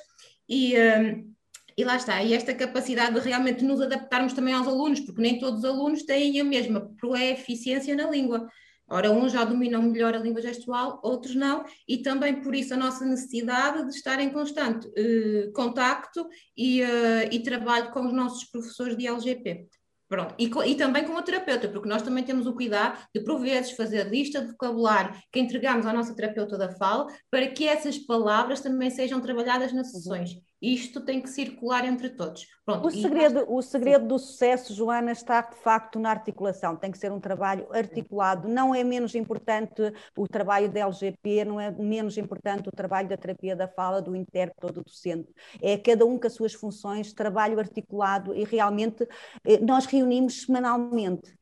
[0.49, 1.35] e, um,
[1.77, 2.23] e lá está.
[2.23, 6.03] E esta capacidade de realmente nos adaptarmos também aos alunos, porque nem todos os alunos
[6.05, 8.49] têm a mesma proeficiência na língua.
[8.89, 12.77] Ora, uns já dominam melhor a língua gestual, outros não, e também por isso a
[12.77, 18.45] nossa necessidade de estar em constante eh, contacto e, eh, e, trabalho com os nossos
[18.45, 19.69] professores de LGP.
[20.09, 23.41] Pronto, e, e, também com a terapeuta, porque nós também temos o cuidado de, por
[23.41, 27.99] vezes, fazer lista de vocabulário que entregamos à nossa terapeuta da fala, para que essas
[27.99, 30.31] palavras também sejam trabalhadas nas sessões.
[30.61, 32.47] Isto tem que circular entre todos.
[32.65, 36.75] Pronto, o, segredo, o segredo do sucesso, Joana, está de facto na articulação.
[36.75, 38.49] Tem que ser um trabalho articulado.
[38.49, 43.17] Não é menos importante o trabalho da LGP, não é menos importante o trabalho da
[43.17, 45.29] terapia da fala, do intérprete ou do docente.
[45.61, 49.07] É cada um com as suas funções, trabalho articulado e realmente
[49.45, 51.36] eh, nós reunimos semanalmente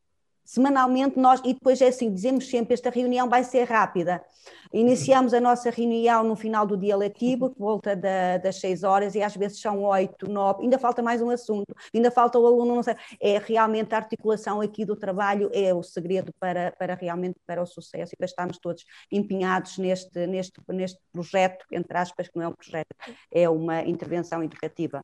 [0.45, 4.23] semanalmente nós, e depois é assim, dizemos sempre, esta reunião vai ser rápida.
[4.71, 9.15] Iniciamos a nossa reunião no final do dia letivo, por volta da, das seis horas,
[9.15, 12.75] e às vezes são oito, nove, ainda falta mais um assunto, ainda falta o aluno,
[12.75, 12.95] não sei.
[13.19, 17.65] É realmente a articulação aqui do trabalho, é o segredo para, para realmente para o
[17.65, 22.47] sucesso e para estarmos todos empenhados neste, neste, neste projeto, entre aspas, que não é
[22.47, 22.95] um projeto,
[23.31, 25.01] é uma intervenção educativa.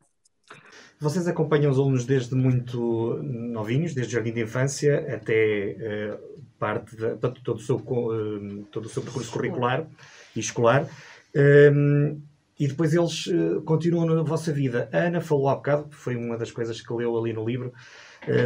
[1.01, 5.75] Vocês acompanham os alunos desde muito novinhos, desde jardim de infância até
[6.15, 9.87] uh, parte de todo, o seu, uh, todo o seu percurso curricular
[10.35, 10.87] e escolar.
[11.35, 12.21] Um,
[12.59, 14.89] e depois eles uh, continuam na vossa vida.
[14.93, 17.73] A Ana falou há bocado, foi uma das coisas que leu ali no livro,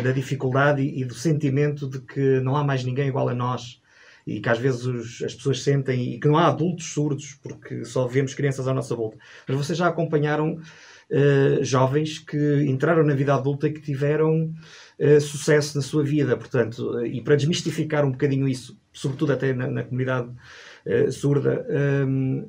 [0.01, 3.81] da dificuldade e, e, do sentimento de que não há mais ninguém igual a nós
[4.25, 7.83] e que às vezes os, as pessoas sentem e que não há adultos surdos porque
[7.83, 9.17] só vemos crianças à nossa volta.
[9.45, 10.61] Mas vocês já acompanharam
[11.11, 14.53] uh, jovens que entraram na vida adulta e que tiveram
[14.99, 19.53] uh, sucesso na sua vida, portanto, uh, e para desmistificar um bocadinho isso, sobretudo até
[19.53, 20.31] na, na comunidade
[21.11, 22.45] surda, um, ehm,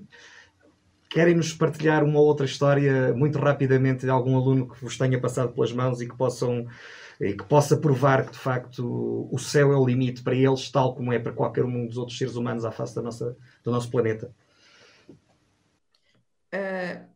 [1.09, 5.73] querem-nos partilhar uma outra história muito rapidamente de algum aluno que vos tenha passado pelas
[5.73, 6.67] mãos e que possam
[7.21, 10.95] e que possa provar que de facto o céu é o limite para eles, tal
[10.95, 13.91] como é para qualquer um dos outros seres humanos à face da nossa, do nosso
[13.91, 14.31] planeta.
[16.55, 17.16] Uh,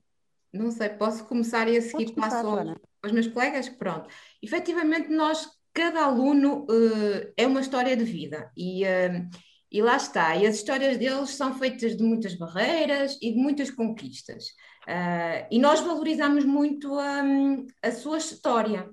[0.53, 3.69] não sei, posso começar e a seguir passo aos, aos meus colegas?
[3.69, 4.09] Pronto.
[4.43, 9.29] Efetivamente, nós, cada aluno uh, é uma história de vida e, uh,
[9.71, 10.37] e lá está.
[10.37, 14.47] E as histórias deles são feitas de muitas barreiras e de muitas conquistas.
[14.89, 18.91] Uh, e nós valorizamos muito um, a sua história.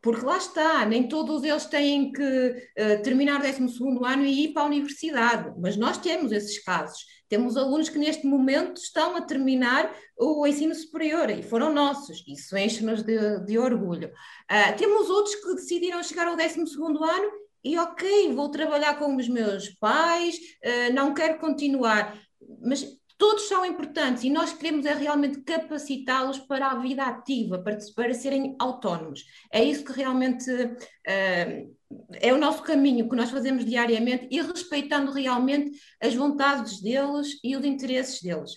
[0.00, 2.70] porque lá está, nem todos eles têm que
[3.02, 7.04] terminar o 12 ano e ir para a universidade, mas nós temos esses casos.
[7.32, 12.54] Temos alunos que neste momento estão a terminar o ensino superior e foram nossos, isso
[12.54, 14.08] enche-nos de, de, orgulho.
[14.08, 17.32] Uh, temos outros que decidiram chegar ao 12 ano
[17.64, 22.20] e, ok, vou trabalhar com os meus pais, uh, não quero continuar,
[22.62, 27.78] mas todos são importantes e nós queremos é realmente capacitá-los para a vida ativa, para,
[27.96, 29.24] para serem autónomos.
[29.50, 30.50] É isso que realmente.
[30.52, 31.81] Uh,
[32.20, 37.56] é o nosso caminho que nós fazemos diariamente e respeitando realmente as vontades deles e
[37.56, 38.52] os interesses deles.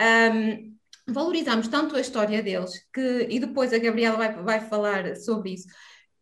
[0.00, 0.74] Um,
[1.12, 5.68] valorizamos tanto a história deles que, e depois a Gabriela vai, vai falar sobre isso,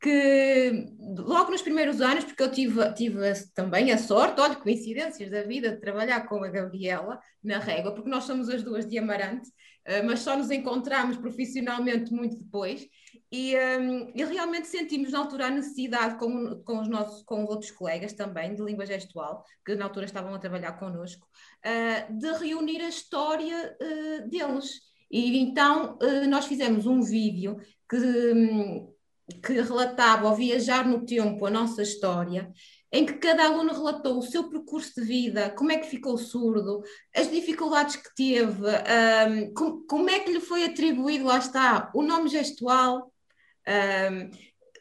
[0.00, 3.18] que logo nos primeiros anos, porque eu tive, tive
[3.54, 8.08] também a sorte, olha, coincidências da vida, de trabalhar com a Gabriela na Régua, porque
[8.08, 9.48] nós somos as duas de Amarante,
[10.04, 12.86] mas só nos encontramos profissionalmente muito depois,
[13.30, 17.70] e, um, e, realmente sentimos na altura a necessidade, com, com, os nossos, com outros
[17.70, 21.26] colegas também de língua gestual, que na altura estavam a trabalhar connosco,
[21.66, 24.80] uh, de reunir a história uh, deles.
[25.10, 27.58] E então uh, nós fizemos um vídeo
[27.88, 28.94] que, um,
[29.44, 32.50] que relatava ao viajar no tempo a nossa história,
[32.90, 36.82] em que cada aluno relatou o seu percurso de vida, como é que ficou surdo,
[37.14, 42.02] as dificuldades que teve, um, com, como é que lhe foi atribuído, lá está, o
[42.02, 43.12] nome gestual,
[43.68, 44.30] um,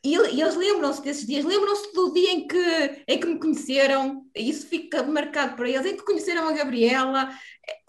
[0.03, 4.25] e, e, eles lembram-se desses dias, lembram-se do dia em que, em que me conheceram,
[4.33, 7.29] isso fica marcado para eles, em que conheceram a Gabriela,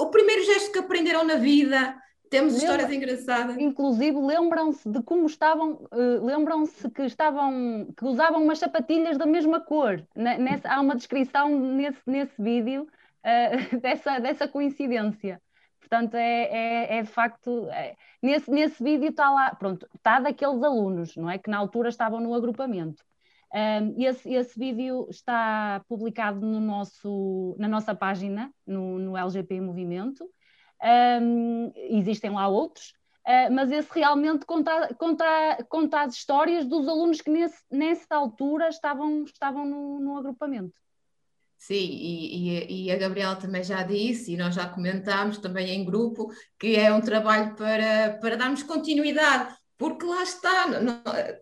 [0.01, 1.95] o primeiro gesto que aprenderam na vida.
[2.31, 3.57] Temos Lembra, histórias engraçadas.
[3.59, 9.61] Inclusive lembram-se de como estavam, uh, lembram-se que estavam, que usavam umas sapatilhas da mesma
[9.61, 10.07] cor.
[10.15, 12.83] Nessa, há uma descrição nesse, nesse vídeo
[13.25, 15.41] uh, dessa, dessa coincidência.
[15.81, 17.67] Portanto, é, é, é de facto.
[17.71, 21.39] É, nesse, nesse vídeo está lá, pronto, está daqueles alunos, não é?
[21.39, 23.03] Que na altura estavam no agrupamento.
[23.55, 30.29] Um, esse, esse vídeo está publicado no nosso, na nossa página, no, no LGP Movimento.
[30.83, 32.95] Um, existem lá outros,
[33.27, 38.69] uh, mas esse realmente conta, conta, conta as histórias dos alunos que nesse, nessa altura
[38.69, 40.75] estavam, estavam no, no agrupamento.
[41.59, 46.31] Sim, e, e, a Gabriela também já disse, e nós já comentámos também em grupo,
[46.57, 50.67] que é um trabalho para, para darmos continuidade, porque lá está,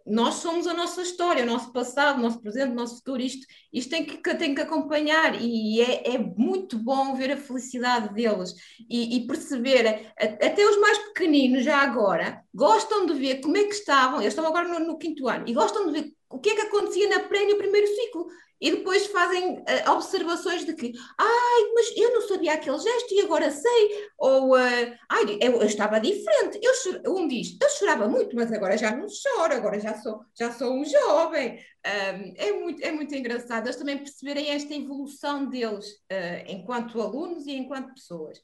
[0.04, 3.46] nós somos a nossa história, o nosso passado, o nosso presente, o nosso futuro, isto,
[3.72, 8.54] isto tem, que, tem que acompanhar, e é, é muito bom ver a felicidade deles
[8.90, 13.74] e, e perceber, até os mais pequeninos já agora, gostam de ver como é que
[13.74, 16.54] estavam, eles estão agora no, no quinto ano, e gostam de ver o que é
[16.56, 18.26] que acontecia na pré e no primeiro ciclo.
[18.60, 23.20] E depois fazem uh, observações de que, ai, mas eu não sabia aquele gesto e
[23.20, 24.08] agora sei.
[24.18, 26.58] Ou, uh, ai, eu, eu, estava diferente.
[26.62, 30.50] Eu, um diz, eu chorava muito, mas agora já não choro, agora já sou, já
[30.50, 31.58] sou um jovem.
[31.86, 37.46] Um, é, muito, é muito engraçado eles também perceberem esta evolução deles uh, enquanto alunos
[37.46, 38.40] e enquanto pessoas.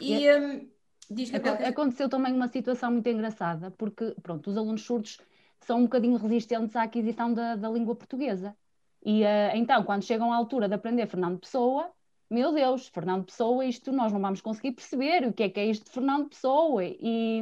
[0.00, 0.28] E.
[0.30, 0.70] Um,
[1.10, 5.18] diz Aconteceu também uma situação muito engraçada, porque, pronto, os alunos surdos
[5.60, 8.56] são um bocadinho resistentes à aquisição da, da língua portuguesa.
[9.04, 11.90] E uh, então, quando chegam à altura de aprender Fernando Pessoa,
[12.30, 15.66] meu Deus, Fernando Pessoa, isto nós não vamos conseguir perceber o que é que é
[15.66, 16.84] isto de Fernando Pessoa.
[16.84, 17.40] E,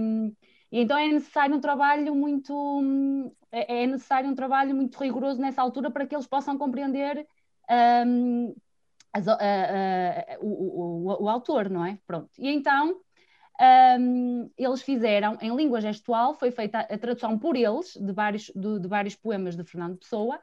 [0.73, 5.63] e então é necessário um trabalho muito é, é necessário um trabalho muito rigoroso nessa
[5.63, 7.27] altura para que eles possam compreender
[8.07, 8.55] um,
[9.13, 11.99] as, uh, uh, o, o, o, autor, não é?
[12.07, 12.31] Pronto.
[12.39, 13.01] E então
[14.01, 18.79] um, eles fizeram, em língua gestual, foi feita a tradução por eles de vários, de,
[18.81, 20.41] de vários poemas de Fernando Pessoa,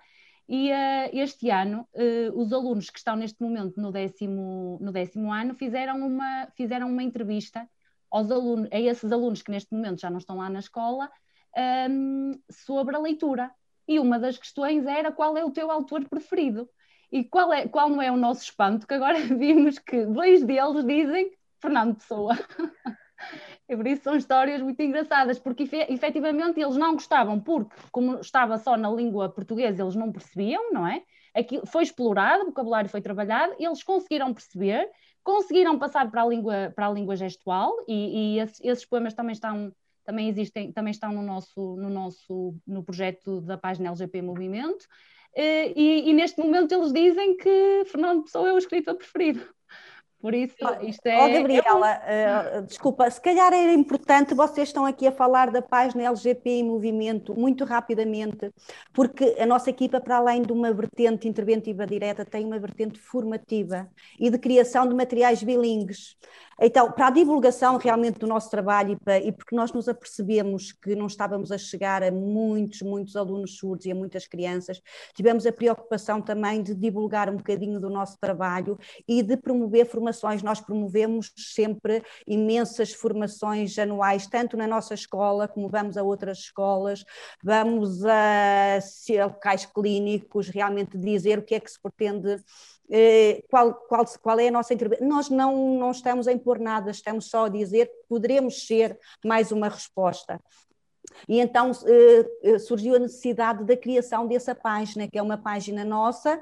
[0.48, 5.34] e uh, este ano, uh, os alunos que estão neste momento no décimo, no décimo
[5.34, 7.68] ano fizeram uma, fizeram uma entrevista
[8.12, 11.10] aos alunos, a esses alunos que neste momento já não estão lá na escola,
[11.90, 13.52] um, sobre a leitura.
[13.88, 16.70] E uma das questões era qual é o teu autor preferido.
[17.12, 18.88] E qual, é, qual não é o nosso espanto?
[18.88, 22.38] Que agora vimos que dois deles dizem Fernando Pessoa.
[23.68, 28.58] E por isso são histórias muito engraçadas, porque efetivamente eles não gostavam, porque como estava
[28.58, 31.04] só na língua portuguesa, eles não percebiam, não é?
[31.34, 34.88] Aquilo foi explorado, o vocabulário foi trabalhado, eles conseguiram perceber,
[35.24, 39.34] conseguiram passar para a língua, para a língua gestual, e, e esses, esses, poemas também
[39.34, 44.86] estão, também existem, também estão no nosso, no nosso no projeto da página LGP Movimento,
[45.36, 49.42] e, e neste momento eles dizem que Fernando Pessoa é o escritor preferido.
[50.26, 51.24] Por isso, isto é.
[51.24, 56.02] Oh, Gabriela, uh, desculpa, se calhar era importante, vocês estão aqui a falar da página
[56.02, 58.52] LGP em movimento muito rapidamente,
[58.92, 63.88] porque a nossa equipa, para além de uma vertente interventiva direta, tem uma vertente formativa
[64.20, 66.18] e de criação de materiais bilingues.
[66.60, 70.72] Então, para a divulgação realmente do nosso trabalho e, para, e, porque nós nos apercebemos
[70.72, 74.82] que não estávamos a chegar a muitos, muitos alunos surdos e a muitas crianças,
[75.14, 80.42] tivemos a preocupação também de divulgar um bocadinho do nosso trabalho e de promover formações.
[80.42, 87.04] Nós promovemos sempre imensas formações anuais, tanto na nossa escola como vamos a outras escolas,
[87.44, 88.80] vamos a
[89.26, 92.38] locais clínicos, realmente dizer o que é que se pretende
[93.50, 95.08] qual, qual, qual é a nossa intervenção.
[95.08, 99.52] Nós não, não estamos a impor nada, estamos só a dizer que poderemos ser mais
[99.52, 100.40] uma resposta.
[101.28, 106.42] E então uh, surgiu a necessidade da criação dessa página, que é uma página nossa,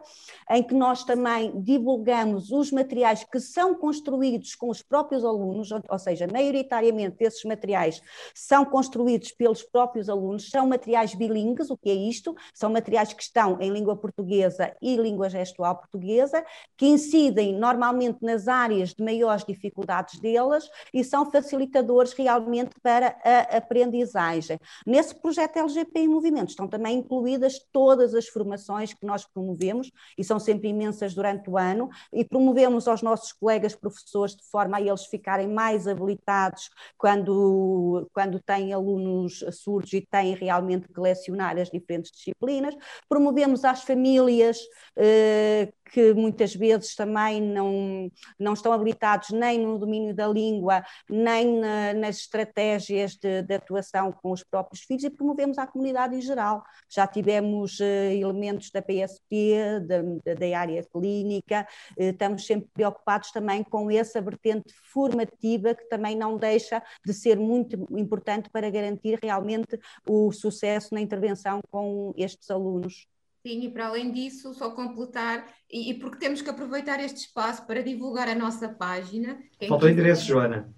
[0.49, 5.99] em que nós também divulgamos os materiais que são construídos com os próprios alunos, ou
[5.99, 8.01] seja, maioritariamente esses materiais
[8.34, 12.36] são construídos pelos próprios alunos, são materiais bilingues, o que é isto?
[12.53, 16.43] São materiais que estão em língua portuguesa e língua gestual portuguesa,
[16.78, 23.57] que incidem normalmente nas áreas de maiores dificuldades delas e são facilitadores realmente para a
[23.57, 24.52] aprendizagem.
[24.85, 30.23] Nesse projeto LGP em Movimento estão também incluídas todas as formações que nós promovemos, e
[30.23, 34.81] são sempre imensas durante o ano, e promovemos aos nossos colegas professores de forma a
[34.81, 41.69] eles ficarem mais habilitados quando, quando têm alunos surdos e têm realmente que lecionar as
[41.69, 42.75] diferentes disciplinas.
[43.07, 44.59] Promovemos às famílias
[44.95, 51.59] eh, que muitas vezes também não, não estão habilitados nem no domínio da língua, nem
[51.59, 56.21] na, nas estratégias de, de, atuação com os próprios filhos e promovemos a comunidade em
[56.21, 56.63] geral.
[56.89, 60.01] Já tivemos uh, elementos da PSP, da,
[60.33, 61.67] da área clínica,
[61.97, 67.37] uh, estamos sempre preocupados também com essa vertente formativa que também não deixa de ser
[67.37, 73.07] muito importante para garantir realmente o sucesso na intervenção com estes alunos.
[73.45, 77.65] Sim, e para além disso, só completar, e, e, porque temos que aproveitar este espaço
[77.67, 79.37] para divulgar a nossa página.
[79.67, 80.73] Falta o endereço, Joana.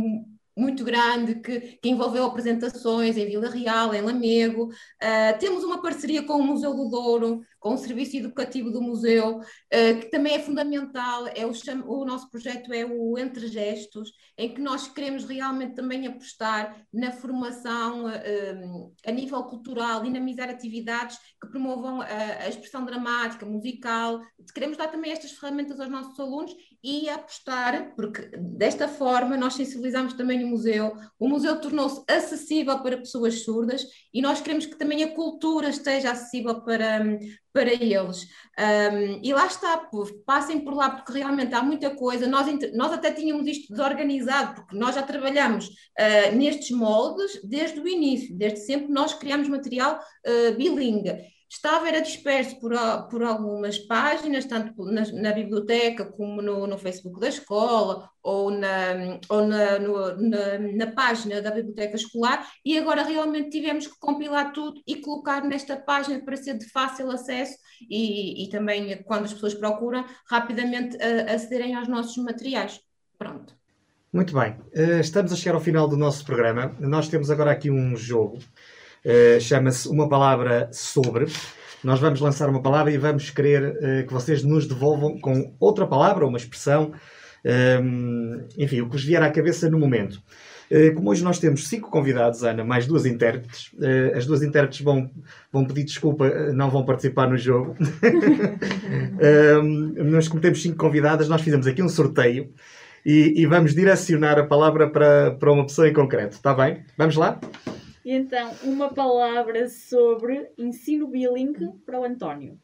[0.58, 4.64] muito grande que, que, envolveu apresentações em Vila Real, em Lamego.
[4.64, 9.38] Uh, temos uma parceria com o Museu do Douro, com o Serviço Educativo do Museu,
[9.38, 11.28] uh, que também é fundamental.
[11.28, 11.52] É o,
[11.86, 17.12] o, nosso projeto é o Entre Gestos, em que nós queremos realmente também apostar na
[17.12, 22.06] formação uh, a nível cultural, dinamizar atividades que promovam a,
[22.44, 24.20] a expressão dramática, musical.
[24.52, 30.14] Queremos dar também estas ferramentas aos nossos alunos e apostar, porque desta forma nós sensibilizamos
[30.14, 30.92] também museu.
[31.18, 36.12] O museu tornou-se acessível para pessoas surdas e nós queremos que também a cultura esteja
[36.12, 37.18] acessível para,
[37.52, 38.26] para eles.
[38.58, 39.88] Um, e lá está,
[40.26, 42.26] passem por lá, porque realmente há muita coisa.
[42.26, 47.86] Nós, nós até tínhamos isto desorganizado, porque nós já trabalhamos uh, nestes moldes desde o
[47.86, 52.72] início, desde sempre nós criamos material uh, bilingue estava era disperso por,
[53.10, 59.18] por algumas páginas, tanto na, na biblioteca como no, no, Facebook da escola ou, na,
[59.28, 64.52] ou na, no, na, na, página da biblioteca escolar, e agora realmente tivemos que compilar
[64.52, 67.56] tudo e colocar nesta página para ser de fácil acesso
[67.88, 70.98] e, e também, quando as pessoas procuram, rapidamente
[71.32, 72.80] acederem aos nossos materiais.
[73.16, 73.56] Pronto.
[74.12, 76.74] Muito bem, uh, estamos a chegar ao final do nosso programa.
[76.80, 78.38] Nós temos agora aqui um jogo
[79.04, 81.26] Uh, Chama-se Uma Palavra Sobre.
[81.84, 85.86] Nós vamos lançar uma palavra e vamos querer uh, que vocês nos devolvam com outra
[85.86, 86.92] palavra, uma expressão,
[87.44, 90.20] um, eh, enfim, o que vos vier à cabeça no momento.
[90.70, 93.70] Uh, como hoje nós temos cinco convidados, Ana, mais duas intérpretes,
[94.14, 95.08] as duas intérpretes vão,
[95.52, 97.76] vão pedir desculpa, não vão participar no jogo.
[99.62, 102.52] um, nós, como temos cinco convidadas, nós fizemos aqui um sorteio
[103.06, 106.34] e, e vamos direcionar a palavra para, para uma pessoa em concreto.
[106.34, 106.82] Está bem?
[106.96, 107.38] Vamos lá?
[108.08, 112.58] E então, uma palavra sobre ensino bilingue para o António.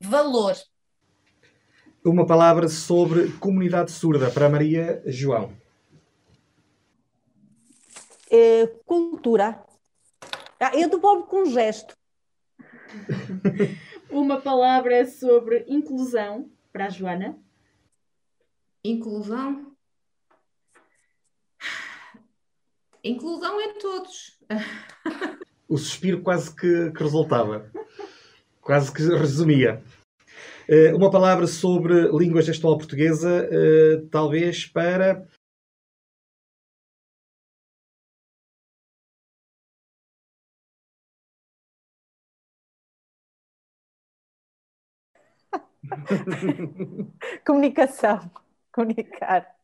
[0.00, 0.56] Valor.
[2.02, 5.52] Uma palavra sobre comunidade surda para Maria João.
[8.30, 9.69] É, cultura.
[10.62, 11.96] Ah, eu devolvo com um gesto.
[14.10, 17.38] Uma palavra sobre inclusão para a Joana.
[18.84, 19.74] Inclusão?
[23.02, 24.38] Inclusão é todos.
[25.66, 27.70] o suspiro quase que, que resultava.
[28.60, 29.82] Quase que resumia.
[30.68, 35.26] Uh, uma palavra sobre língua gestual portuguesa, uh, talvez para
[47.46, 48.30] Comunicação.
[48.72, 49.54] Comunicar.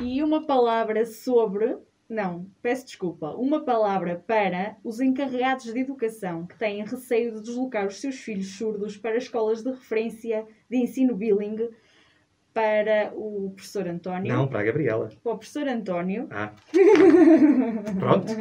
[0.00, 1.76] E uma palavra sobre.
[2.08, 3.30] Não, peço desculpa.
[3.32, 8.56] Uma palavra para os encarregados de educação que têm receio de deslocar os seus filhos
[8.56, 11.68] surdos para escolas de referência de ensino bilingue
[12.54, 14.34] para o professor António.
[14.34, 15.08] Não, para a Gabriela.
[15.22, 16.28] Para o professor António.
[16.30, 16.52] Ah.
[17.98, 18.32] Pronto.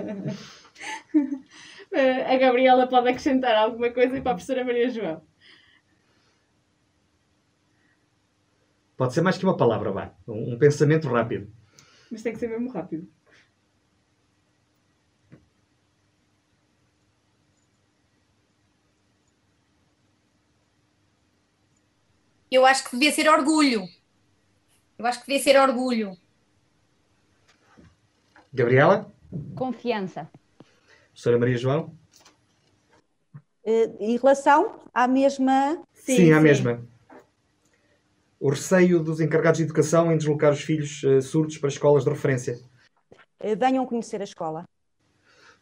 [2.26, 5.22] a Gabriela pode acrescentar alguma coisa e para a professora Maria João.
[8.97, 10.11] Pode ser mais que uma palavra, vá.
[10.27, 11.53] Um, um pensamento rápido.
[12.11, 13.07] Mas tem que ser mesmo rápido.
[22.49, 23.87] Eu acho que devia ser orgulho.
[24.97, 26.17] Eu acho que devia ser orgulho.
[28.51, 29.13] Gabriela?
[29.55, 30.27] Confiança.
[31.09, 31.95] Professora Maria João?
[33.63, 35.83] Uh, em relação à mesma.
[35.93, 36.43] Sim, sim à sim.
[36.43, 36.96] mesma
[38.39, 42.09] o receio dos encarregados de educação em deslocar os filhos uh, surdos para escolas de
[42.09, 42.57] referência?
[43.39, 44.63] Eh, venham conhecer a escola.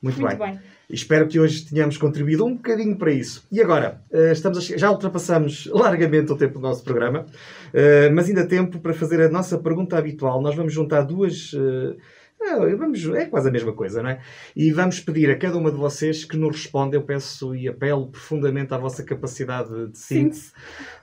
[0.01, 0.51] Muito, Muito bem.
[0.51, 0.59] bem.
[0.89, 3.47] Espero que hoje tenhamos contribuído um bocadinho para isso.
[3.51, 8.27] E agora, uh, estamos a, já ultrapassamos largamente o tempo do nosso programa, uh, mas
[8.27, 10.41] ainda há tempo para fazer a nossa pergunta habitual.
[10.41, 11.51] Nós vamos juntar duas
[12.77, 14.21] vamos, é quase a mesma coisa, não é?
[14.55, 16.95] E vamos pedir a cada uma de vocês que nos responda.
[16.95, 20.51] Eu peço e apelo profundamente à vossa capacidade de síntese,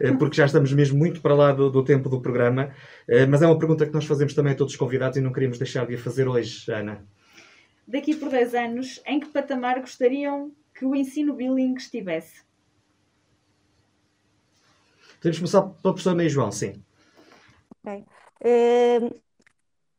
[0.00, 2.74] eh, porque já estamos mesmo muito para lá do, do, tempo do programa.
[3.08, 5.32] Eh, mas é uma pergunta que nós fazemos também a todos os convidados e não
[5.32, 7.04] queríamos deixar de a fazer hoje, Ana.
[7.86, 12.42] Daqui por 10 anos, em que patamar gostariam que o ensino bilingue estivesse?
[15.16, 16.82] Podemos começar pela professora Maria João, sim.
[17.84, 18.04] Ok.
[18.44, 19.21] Uh,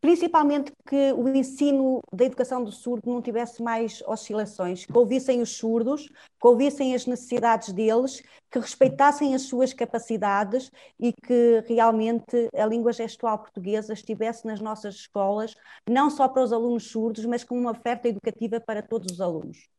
[0.04, 5.56] principalmente que o ensino da educação do surdo não tivesse mais oscilações, que ouvissem os
[5.56, 8.22] surdos, que ouvissem as necessidades deles,
[8.52, 10.69] que respeitassem as suas capacidades
[10.99, 15.56] e que realmente a língua gestual portuguesa estivesse nas nossas escolas,
[15.90, 19.69] não só para os alunos surdos, mas como uma oferta educativa para todos os alunos.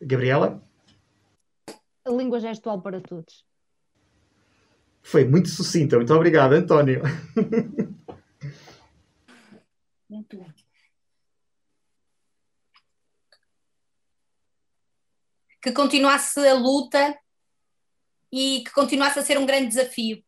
[0.00, 0.62] Gabriela?
[2.04, 3.44] A língua gestual para todos.
[5.02, 7.02] Foi muito sucinta, muito obrigado, António.
[15.60, 17.18] Que continuasse a luta
[18.30, 20.22] e que continuasse a ser um grande desafio.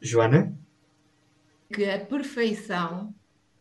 [0.00, 0.58] Joana?
[1.72, 3.14] Que a perfeição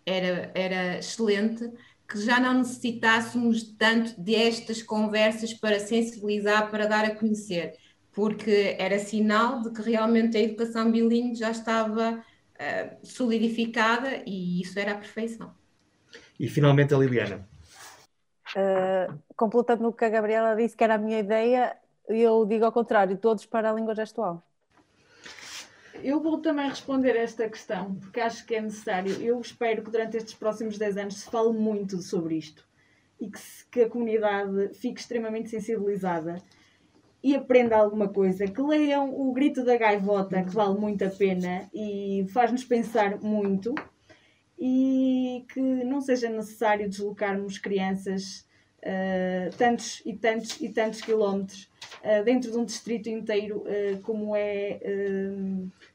[0.05, 1.71] era, era excelente,
[2.07, 7.73] que já não necessitássemos tanto destas conversas para sensibilizar, para dar a conhecer,
[8.11, 12.23] porque era sinal de que realmente a educação bilíngue já estava
[12.55, 15.53] uh, solidificada e isso era a perfeição.
[16.39, 17.47] E finalmente a Liliana.
[18.55, 21.75] Uh, completando o que a Gabriela disse, que era a minha ideia,
[22.07, 24.43] eu digo ao contrário, todos para a língua gestual.
[26.03, 29.13] Eu vou também responder esta questão, porque acho que é necessário.
[29.21, 32.65] Eu espero que durante estes próximos 10 anos se fale muito sobre isto
[33.19, 36.37] e que, se, que a comunidade fique extremamente sensibilizada
[37.25, 41.67] e aprenda alguma coisa, que leiam o Grito da Gaivota, que vale muito a pena
[41.73, 43.73] e faz-nos pensar muito,
[44.59, 48.45] e que não seja necessário deslocarmos crianças
[48.77, 51.67] uh, tantos e tantos e tantos quilómetros
[52.03, 54.79] uh, dentro de um distrito inteiro, uh, como é.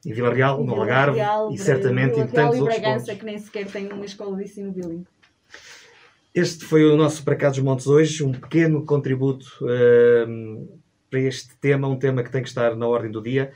[0.05, 1.17] em Vila Real, no Algarve,
[1.53, 3.19] e certamente em tantos e outros Bragança, pontos.
[3.19, 5.07] que nem sequer tem uma escola de ensino bilíngue.
[6.35, 9.47] Este foi o nosso Para Cá dos Montes hoje, um pequeno contributo
[11.11, 13.51] para este tema, um tema que tem que estar na ordem do dia,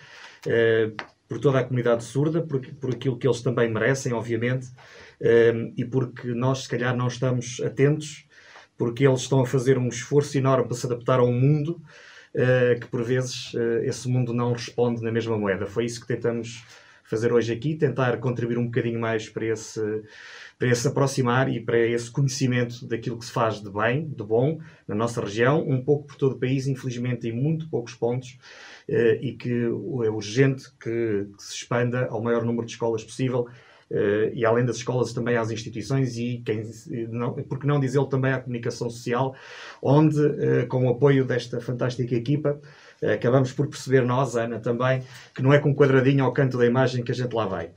[0.45, 0.95] uh,
[1.27, 4.67] por toda a comunidade surda, por, por aquilo que eles também merecem, obviamente,
[5.21, 8.25] uh, e porque nós, se calhar, não estamos atentos,
[8.77, 11.81] porque eles estão a fazer um esforço enorme para se adaptar a um mundo
[12.35, 13.53] uh, que, por vezes,
[13.83, 15.65] esse mundo não responde na mesma moeda.
[15.65, 16.61] Foi isso que tentamos
[17.05, 19.79] fazer hoje aqui, tentar contribuir um bocadinho mais para esse
[20.57, 24.59] para esse aproximar e para esse conhecimento daquilo que se faz de bem, de bom,
[24.87, 28.37] na nossa região, um pouco por todo o país, infelizmente em muito poucos pontos,
[28.87, 33.47] eh, e que é urgente que, se expanda ao maior número de escolas possível,
[33.91, 36.63] eh, e além das escolas também às instituições e, quem,
[37.09, 39.35] não, porque não dizê-lo também à comunicação social,
[39.81, 42.59] onde, eh, com o apoio desta fantástica equipa,
[43.13, 45.03] acabamos por perceber nós, Ana, também,
[45.35, 47.71] que não é com um quadradinho ao canto da imagem que a gente lá vai.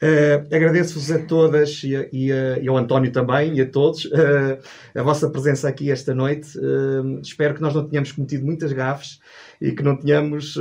[0.00, 4.04] Uh, Agradeço-vos a todas e, a, e, a, e, ao António também e a todos
[4.04, 4.58] uh,
[4.94, 6.56] a vossa presença aqui esta noite.
[6.56, 9.18] Uh, espero que nós não tenhamos cometido muitas gafes
[9.60, 10.56] e que não tenhamos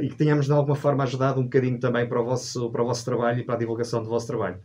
[0.00, 2.86] e que tenhamos de alguma forma ajudado um bocadinho também para o vosso, para o
[2.86, 4.58] vosso trabalho e para a divulgação do vosso trabalho.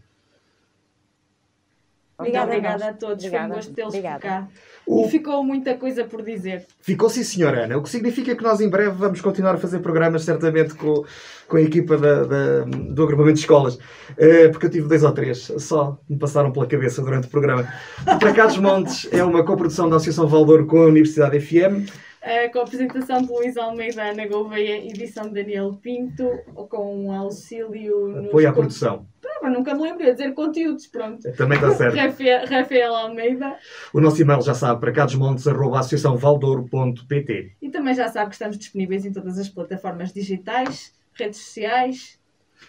[2.24, 3.48] Obrigada, obrigada a todos, obrigada.
[3.48, 4.48] foi um gosto tê-los por cá.
[4.86, 5.06] O...
[5.06, 6.66] E ficou muita coisa por dizer.
[6.82, 7.78] Ficou sim, senhora Ana.
[7.78, 11.04] O que significa que nós em breve vamos continuar a fazer programas, certamente com,
[11.48, 13.76] com a equipa da, da do agrupamento de escolas.
[13.76, 17.68] Uh, porque eu tive dois ou três, só me passaram pela cabeça durante o programa.
[18.02, 21.90] O Placados Montes é uma coprodução da Associação Valdor com a Universidade FM.
[22.24, 26.30] Uh, com a apresentação de Luís Almeida, Ana Gouveia, edição de Daniel Pinto,
[26.70, 28.28] com um auxílio...
[28.28, 29.13] Apoio à produção
[29.50, 31.32] nunca me lembro de dizer conteúdos, pronto.
[31.34, 31.96] Também está certo.
[32.00, 33.56] Rafael, Rafael Almeida.
[33.94, 39.14] O nosso e-mail já sabe, para cadosmontes.associaçãovaldouro.pt E também já sabe que estamos disponíveis em
[39.14, 42.18] todas as plataformas digitais, redes sociais.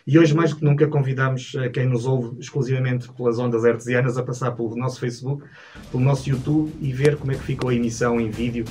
[0.07, 4.23] E hoje, mais do que nunca, convidamos quem nos ouve exclusivamente pelas ondas artesianas a
[4.23, 5.43] passar pelo nosso Facebook,
[5.91, 8.67] pelo nosso YouTube e ver como é que ficou a emissão em vídeo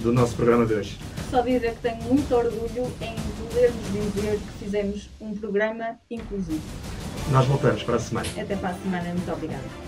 [0.00, 0.98] do nosso programa de hoje.
[1.30, 3.16] Só dizer que tenho muito orgulho em
[3.48, 6.62] podermos dizer que fizemos um programa inclusivo.
[7.30, 8.28] Nós voltamos para a semana.
[8.36, 9.04] Até para a semana.
[9.10, 9.87] Muito obrigada.